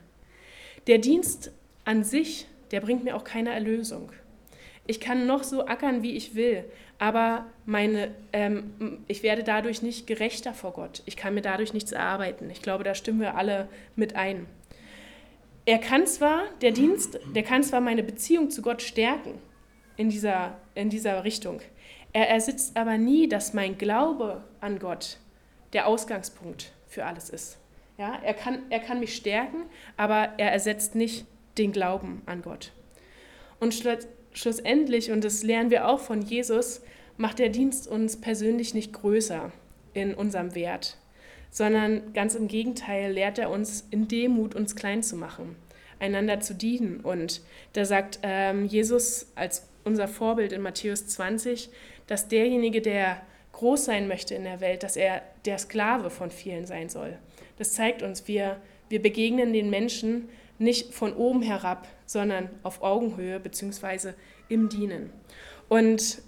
Der 0.87 0.97
Dienst 0.97 1.51
an 1.83 2.03
sich, 2.03 2.47
der 2.75 2.81
bringt 2.81 3.05
mir 3.05 3.15
auch 3.15 3.23
keine 3.23 3.53
Erlösung. 3.53 4.11
Ich 4.85 4.99
kann 4.99 5.25
noch 5.25 5.43
so 5.43 5.65
ackern, 5.65 6.03
wie 6.03 6.11
ich 6.11 6.35
will, 6.35 6.65
aber 6.99 7.45
meine, 7.65 8.13
ähm, 8.33 8.99
ich 9.07 9.23
werde 9.23 9.45
dadurch 9.45 9.81
nicht 9.81 10.07
gerechter 10.07 10.53
vor 10.53 10.73
Gott. 10.73 11.01
Ich 11.05 11.15
kann 11.15 11.33
mir 11.33 11.41
dadurch 11.41 11.73
nichts 11.73 11.93
erarbeiten. 11.93 12.49
Ich 12.49 12.61
glaube, 12.61 12.83
da 12.83 12.93
stimmen 12.93 13.21
wir 13.21 13.37
alle 13.37 13.69
mit 13.95 14.17
ein. 14.17 14.45
Er 15.65 15.77
kann 15.77 16.05
zwar, 16.05 16.43
der 16.61 16.71
Dienst, 16.71 17.17
der 17.33 17.43
kann 17.43 17.63
zwar 17.63 17.79
meine 17.79 18.03
Beziehung 18.03 18.49
zu 18.49 18.61
Gott 18.61 18.81
stärken 18.81 19.39
in 19.95 20.09
dieser, 20.09 20.57
in 20.75 20.89
dieser 20.89 21.23
Richtung. 21.23 21.61
Er 22.11 22.29
ersetzt 22.29 22.75
aber 22.75 22.97
nie, 22.97 23.29
dass 23.29 23.53
mein 23.53 23.77
Glaube 23.77 24.43
an 24.59 24.79
Gott 24.79 25.17
der 25.71 25.87
Ausgangspunkt 25.87 26.73
für 26.87 27.05
alles 27.05 27.29
ist. 27.29 27.57
Ja, 27.97 28.19
er, 28.21 28.33
kann, 28.33 28.63
er 28.69 28.79
kann 28.79 28.99
mich 28.99 29.15
stärken, 29.15 29.63
aber 29.95 30.33
er 30.35 30.51
ersetzt 30.51 30.93
nicht 30.93 31.25
den 31.57 31.71
Glauben 31.71 32.21
an 32.25 32.41
Gott. 32.41 32.71
Und 33.59 33.75
schlussendlich, 34.33 35.11
und 35.11 35.23
das 35.23 35.43
lernen 35.43 35.69
wir 35.69 35.87
auch 35.87 35.99
von 35.99 36.21
Jesus, 36.21 36.81
macht 37.17 37.39
der 37.39 37.49
Dienst 37.49 37.87
uns 37.87 38.19
persönlich 38.19 38.73
nicht 38.73 38.93
größer 38.93 39.51
in 39.93 40.13
unserem 40.13 40.55
Wert, 40.55 40.97
sondern 41.49 42.13
ganz 42.13 42.35
im 42.35 42.47
Gegenteil 42.47 43.11
lehrt 43.11 43.39
er 43.39 43.49
uns 43.49 43.87
in 43.91 44.07
Demut, 44.07 44.55
uns 44.55 44.75
klein 44.75 45.01
zu 45.01 45.15
machen, 45.15 45.55
einander 45.99 46.41
zu 46.41 46.53
dienen. 46.53 46.99
Und 46.99 47.41
da 47.73 47.85
sagt 47.85 48.19
ähm, 48.23 48.65
Jesus 48.65 49.31
als 49.35 49.67
unser 49.85 50.07
Vorbild 50.07 50.51
in 50.51 50.61
Matthäus 50.61 51.07
20, 51.07 51.69
dass 52.07 52.27
derjenige, 52.27 52.81
der 52.81 53.21
groß 53.53 53.85
sein 53.85 54.07
möchte 54.07 54.35
in 54.35 54.43
der 54.43 54.59
Welt, 54.59 54.83
dass 54.83 54.97
er 54.97 55.21
der 55.45 55.57
Sklave 55.57 56.09
von 56.09 56.29
vielen 56.29 56.65
sein 56.65 56.89
soll. 56.89 57.17
Das 57.57 57.73
zeigt 57.73 58.03
uns, 58.03 58.27
wir, 58.27 58.57
wir 58.89 59.01
begegnen 59.01 59.53
den 59.53 59.69
Menschen 59.69 60.27
nicht 60.57 60.93
von 60.93 61.13
oben 61.13 61.41
herab, 61.41 61.87
sondern 62.05 62.49
auf 62.63 62.81
Augenhöhe 62.81 63.39
bzw. 63.39 64.13
im 64.47 64.69
Dienen. 64.69 65.11
Und 65.69 66.21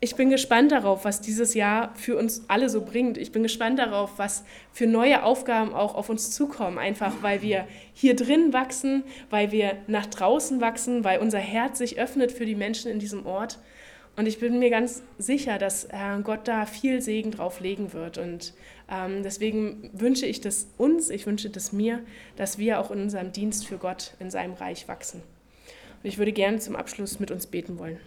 ich 0.00 0.14
bin 0.14 0.30
gespannt 0.30 0.70
darauf, 0.70 1.04
was 1.04 1.20
dieses 1.20 1.54
Jahr 1.54 1.92
für 1.96 2.16
uns 2.16 2.44
alle 2.46 2.68
so 2.68 2.82
bringt. 2.82 3.18
Ich 3.18 3.32
bin 3.32 3.42
gespannt 3.42 3.80
darauf, 3.80 4.12
was 4.16 4.44
für 4.72 4.86
neue 4.86 5.24
Aufgaben 5.24 5.74
auch 5.74 5.96
auf 5.96 6.08
uns 6.08 6.30
zukommen. 6.30 6.78
Einfach 6.78 7.14
weil 7.22 7.42
wir 7.42 7.66
hier 7.94 8.14
drin 8.14 8.52
wachsen, 8.52 9.02
weil 9.28 9.50
wir 9.50 9.76
nach 9.88 10.06
draußen 10.06 10.60
wachsen, 10.60 11.02
weil 11.02 11.18
unser 11.18 11.40
Herz 11.40 11.78
sich 11.78 11.98
öffnet 11.98 12.30
für 12.30 12.46
die 12.46 12.54
Menschen 12.54 12.92
in 12.92 13.00
diesem 13.00 13.26
Ort. 13.26 13.58
Und 14.18 14.26
ich 14.26 14.40
bin 14.40 14.58
mir 14.58 14.68
ganz 14.68 15.04
sicher, 15.18 15.58
dass 15.58 15.84
äh, 15.84 16.18
Gott 16.24 16.48
da 16.48 16.66
viel 16.66 17.00
Segen 17.00 17.30
drauf 17.30 17.60
legen 17.60 17.92
wird. 17.92 18.18
Und 18.18 18.52
ähm, 18.90 19.22
deswegen 19.22 19.90
wünsche 19.92 20.26
ich 20.26 20.40
das 20.40 20.66
uns, 20.76 21.08
ich 21.08 21.24
wünsche 21.24 21.50
das 21.50 21.70
mir, 21.72 22.00
dass 22.34 22.58
wir 22.58 22.80
auch 22.80 22.90
in 22.90 23.00
unserem 23.00 23.30
Dienst 23.30 23.68
für 23.68 23.78
Gott 23.78 24.14
in 24.18 24.32
seinem 24.32 24.54
Reich 24.54 24.88
wachsen. 24.88 25.22
Und 26.02 26.08
ich 26.08 26.18
würde 26.18 26.32
gerne 26.32 26.58
zum 26.58 26.74
Abschluss 26.74 27.20
mit 27.20 27.30
uns 27.30 27.46
beten 27.46 27.78
wollen. 27.78 28.00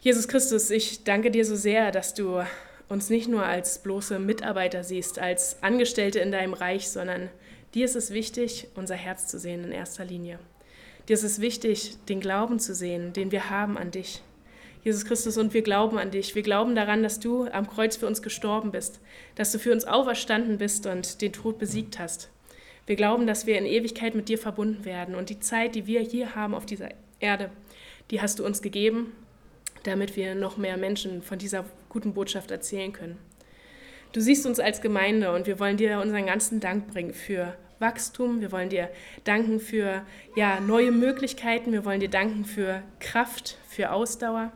Jesus 0.00 0.26
Christus, 0.26 0.68
ich 0.70 1.04
danke 1.04 1.30
dir 1.30 1.44
so 1.44 1.54
sehr, 1.54 1.92
dass 1.92 2.12
du 2.12 2.42
uns 2.88 3.08
nicht 3.08 3.28
nur 3.28 3.44
als 3.44 3.84
bloße 3.84 4.18
Mitarbeiter 4.18 4.82
siehst, 4.82 5.20
als 5.20 5.62
Angestellte 5.62 6.18
in 6.18 6.32
deinem 6.32 6.54
Reich, 6.54 6.88
sondern 6.88 7.30
dir 7.72 7.84
ist 7.84 7.94
es 7.94 8.10
wichtig, 8.10 8.66
unser 8.74 8.96
Herz 8.96 9.28
zu 9.28 9.38
sehen 9.38 9.62
in 9.62 9.70
erster 9.70 10.04
Linie. 10.04 10.40
Dir 11.08 11.14
ist 11.14 11.22
es 11.22 11.40
wichtig, 11.40 11.96
den 12.08 12.20
Glauben 12.20 12.58
zu 12.58 12.74
sehen, 12.74 13.12
den 13.12 13.30
wir 13.30 13.50
haben 13.50 13.76
an 13.76 13.90
dich. 13.90 14.22
Jesus 14.82 15.04
Christus, 15.04 15.38
und 15.38 15.54
wir 15.54 15.62
glauben 15.62 15.98
an 15.98 16.10
dich. 16.10 16.34
Wir 16.34 16.42
glauben 16.42 16.74
daran, 16.74 17.02
dass 17.02 17.20
du 17.20 17.46
am 17.46 17.68
Kreuz 17.68 17.96
für 17.96 18.06
uns 18.06 18.22
gestorben 18.22 18.70
bist, 18.70 19.00
dass 19.34 19.52
du 19.52 19.58
für 19.58 19.72
uns 19.72 19.84
auferstanden 19.84 20.58
bist 20.58 20.86
und 20.86 21.22
den 21.22 21.32
Tod 21.32 21.58
besiegt 21.58 21.98
hast. 21.98 22.30
Wir 22.86 22.96
glauben, 22.96 23.26
dass 23.26 23.46
wir 23.46 23.58
in 23.58 23.64
Ewigkeit 23.64 24.14
mit 24.14 24.28
dir 24.28 24.38
verbunden 24.38 24.84
werden 24.84 25.14
und 25.14 25.30
die 25.30 25.40
Zeit, 25.40 25.74
die 25.74 25.86
wir 25.86 26.00
hier 26.00 26.34
haben 26.34 26.54
auf 26.54 26.66
dieser 26.66 26.90
Erde, 27.18 27.50
die 28.10 28.20
hast 28.20 28.38
du 28.38 28.44
uns 28.44 28.60
gegeben 28.60 29.12
damit 29.86 30.16
wir 30.16 30.34
noch 30.34 30.56
mehr 30.56 30.76
Menschen 30.76 31.22
von 31.22 31.38
dieser 31.38 31.64
guten 31.88 32.14
Botschaft 32.14 32.50
erzählen 32.50 32.92
können. 32.92 33.18
Du 34.12 34.20
siehst 34.20 34.46
uns 34.46 34.60
als 34.60 34.80
Gemeinde 34.80 35.32
und 35.32 35.46
wir 35.46 35.58
wollen 35.58 35.76
dir 35.76 36.00
unseren 36.00 36.26
ganzen 36.26 36.60
Dank 36.60 36.88
bringen 36.88 37.14
für 37.14 37.56
Wachstum. 37.78 38.40
Wir 38.40 38.52
wollen 38.52 38.68
dir 38.68 38.90
danken 39.24 39.60
für 39.60 40.04
ja, 40.36 40.60
neue 40.60 40.92
Möglichkeiten. 40.92 41.72
Wir 41.72 41.84
wollen 41.84 42.00
dir 42.00 42.10
danken 42.10 42.44
für 42.44 42.82
Kraft, 43.00 43.58
für 43.68 43.92
Ausdauer. 43.92 44.52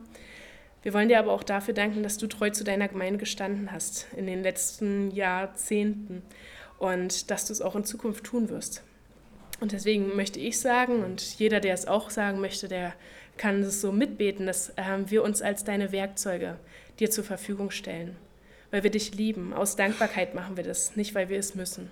Wir 0.81 0.93
wollen 0.93 1.09
dir 1.09 1.19
aber 1.19 1.33
auch 1.33 1.43
dafür 1.43 1.73
danken, 1.73 2.03
dass 2.03 2.17
du 2.17 2.27
treu 2.27 2.49
zu 2.51 2.63
deiner 2.63 2.87
Gemeinde 2.87 3.19
gestanden 3.19 3.71
hast 3.71 4.07
in 4.15 4.27
den 4.27 4.41
letzten 4.43 5.11
Jahrzehnten 5.11 6.23
und 6.77 7.29
dass 7.31 7.45
du 7.45 7.53
es 7.53 7.61
auch 7.61 7.75
in 7.75 7.83
Zukunft 7.83 8.23
tun 8.23 8.49
wirst. 8.49 8.83
Und 9.59 9.73
deswegen 9.73 10.15
möchte 10.15 10.39
ich 10.39 10.59
sagen 10.59 11.03
und 11.03 11.21
jeder, 11.37 11.59
der 11.59 11.73
es 11.73 11.85
auch 11.85 12.09
sagen 12.09 12.39
möchte, 12.39 12.69
der 12.69 12.93
kann 13.35 13.61
es 13.61 13.81
so 13.81 13.91
mitbeten, 13.91 14.45
dass 14.45 14.69
äh, 14.71 14.83
wir 15.07 15.23
uns 15.23 15.41
als 15.41 15.65
deine 15.65 15.91
Werkzeuge 15.91 16.57
dir 16.99 17.11
zur 17.11 17.25
Verfügung 17.25 17.71
stellen, 17.71 18.15
weil 18.71 18.83
wir 18.83 18.91
dich 18.91 19.15
lieben. 19.15 19.53
Aus 19.53 19.75
Dankbarkeit 19.75 20.33
machen 20.33 20.55
wir 20.55 20.63
das, 20.63 20.95
nicht 20.95 21.13
weil 21.13 21.27
wir 21.29 21.39
es 21.39 21.55
müssen. 21.55 21.91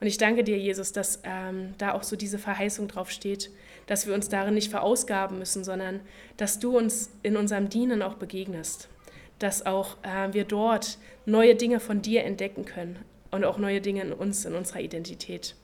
Und 0.00 0.06
ich 0.06 0.16
danke 0.16 0.44
dir, 0.44 0.58
Jesus, 0.58 0.92
dass 0.92 1.20
ähm, 1.24 1.74
da 1.76 1.92
auch 1.92 2.02
so 2.02 2.16
diese 2.16 2.38
Verheißung 2.38 2.88
drauf 2.88 3.10
steht, 3.10 3.50
dass 3.86 4.06
wir 4.06 4.14
uns 4.14 4.28
darin 4.28 4.54
nicht 4.54 4.70
verausgaben 4.70 5.38
müssen, 5.38 5.62
sondern 5.62 6.00
dass 6.38 6.58
du 6.58 6.76
uns 6.76 7.10
in 7.22 7.36
unserem 7.36 7.68
Dienen 7.68 8.00
auch 8.02 8.14
begegnest, 8.14 8.88
dass 9.38 9.66
auch 9.66 9.98
äh, 10.02 10.32
wir 10.32 10.44
dort 10.44 10.98
neue 11.26 11.54
Dinge 11.54 11.80
von 11.80 12.00
dir 12.00 12.24
entdecken 12.24 12.64
können 12.64 12.98
und 13.30 13.44
auch 13.44 13.58
neue 13.58 13.82
Dinge 13.82 14.02
in 14.02 14.12
uns, 14.12 14.44
in 14.46 14.54
unserer 14.54 14.80
Identität. 14.80 15.54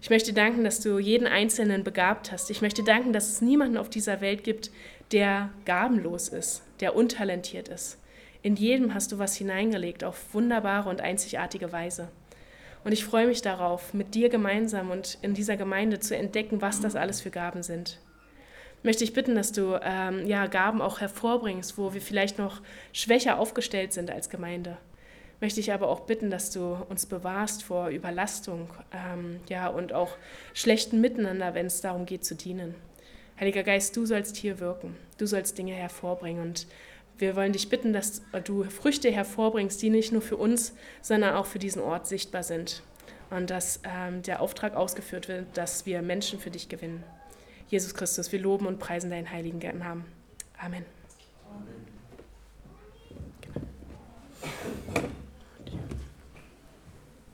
Ich 0.00 0.10
möchte 0.10 0.32
danken, 0.32 0.64
dass 0.64 0.80
du 0.80 0.98
jeden 0.98 1.26
Einzelnen 1.26 1.84
begabt 1.84 2.32
hast. 2.32 2.50
Ich 2.50 2.62
möchte 2.62 2.82
danken, 2.84 3.12
dass 3.12 3.28
es 3.28 3.40
niemanden 3.40 3.76
auf 3.76 3.90
dieser 3.90 4.20
Welt 4.20 4.44
gibt, 4.44 4.70
der 5.10 5.50
gabenlos 5.64 6.28
ist, 6.28 6.62
der 6.80 6.96
untalentiert 6.96 7.68
ist. 7.68 7.98
In 8.42 8.56
jedem 8.56 8.94
hast 8.94 9.12
du 9.12 9.18
was 9.18 9.36
hineingelegt 9.36 10.02
auf 10.02 10.34
wunderbare 10.34 10.88
und 10.88 11.00
einzigartige 11.00 11.72
Weise. 11.72 12.08
Und 12.84 12.92
ich 12.92 13.04
freue 13.04 13.26
mich 13.26 13.42
darauf, 13.42 13.94
mit 13.94 14.14
dir 14.14 14.28
gemeinsam 14.28 14.90
und 14.90 15.18
in 15.22 15.34
dieser 15.34 15.56
Gemeinde 15.56 16.00
zu 16.00 16.16
entdecken, 16.16 16.60
was 16.60 16.80
das 16.80 16.96
alles 16.96 17.20
für 17.20 17.30
Gaben 17.30 17.62
sind. 17.62 17.98
Möchte 18.82 19.04
ich 19.04 19.12
bitten, 19.12 19.36
dass 19.36 19.52
du 19.52 19.78
ähm, 19.82 20.26
ja, 20.26 20.46
Gaben 20.46 20.82
auch 20.82 21.00
hervorbringst, 21.00 21.78
wo 21.78 21.94
wir 21.94 22.00
vielleicht 22.00 22.38
noch 22.38 22.60
schwächer 22.92 23.38
aufgestellt 23.38 23.92
sind 23.92 24.10
als 24.10 24.28
Gemeinde 24.28 24.78
möchte 25.42 25.58
ich 25.58 25.72
aber 25.72 25.88
auch 25.88 26.00
bitten, 26.00 26.30
dass 26.30 26.50
du 26.50 26.76
uns 26.88 27.04
bewahrst 27.04 27.64
vor 27.64 27.88
Überlastung 27.88 28.70
ähm, 28.92 29.40
ja, 29.48 29.66
und 29.66 29.92
auch 29.92 30.16
schlechten 30.54 31.00
Miteinander, 31.00 31.52
wenn 31.54 31.66
es 31.66 31.80
darum 31.80 32.06
geht 32.06 32.24
zu 32.24 32.36
dienen. 32.36 32.76
Heiliger 33.40 33.64
Geist, 33.64 33.96
du 33.96 34.06
sollst 34.06 34.36
hier 34.36 34.60
wirken, 34.60 34.96
du 35.18 35.26
sollst 35.26 35.58
Dinge 35.58 35.74
hervorbringen 35.74 36.42
und 36.42 36.68
wir 37.22 37.36
wollen 37.36 37.52
dich 37.52 37.68
bitten, 37.68 37.92
dass 37.92 38.20
du 38.42 38.64
Früchte 38.64 39.08
hervorbringst, 39.08 39.80
die 39.80 39.90
nicht 39.90 40.10
nur 40.10 40.22
für 40.22 40.36
uns, 40.36 40.74
sondern 41.02 41.36
auch 41.36 41.46
für 41.46 41.60
diesen 41.60 41.80
Ort 41.80 42.08
sichtbar 42.08 42.42
sind. 42.42 42.82
Und 43.30 43.48
dass 43.48 43.78
ähm, 43.84 44.22
der 44.22 44.42
Auftrag 44.42 44.74
ausgeführt 44.74 45.28
wird, 45.28 45.46
dass 45.56 45.86
wir 45.86 46.02
Menschen 46.02 46.40
für 46.40 46.50
dich 46.50 46.68
gewinnen. 46.68 47.04
Jesus 47.68 47.94
Christus, 47.94 48.32
wir 48.32 48.40
loben 48.40 48.66
und 48.66 48.80
preisen 48.80 49.08
deinen 49.08 49.30
heiligen 49.30 49.60
Namen. 49.78 50.04
Amen. 50.58 50.84
Amen. 51.48 51.86
Genau. 53.40 55.08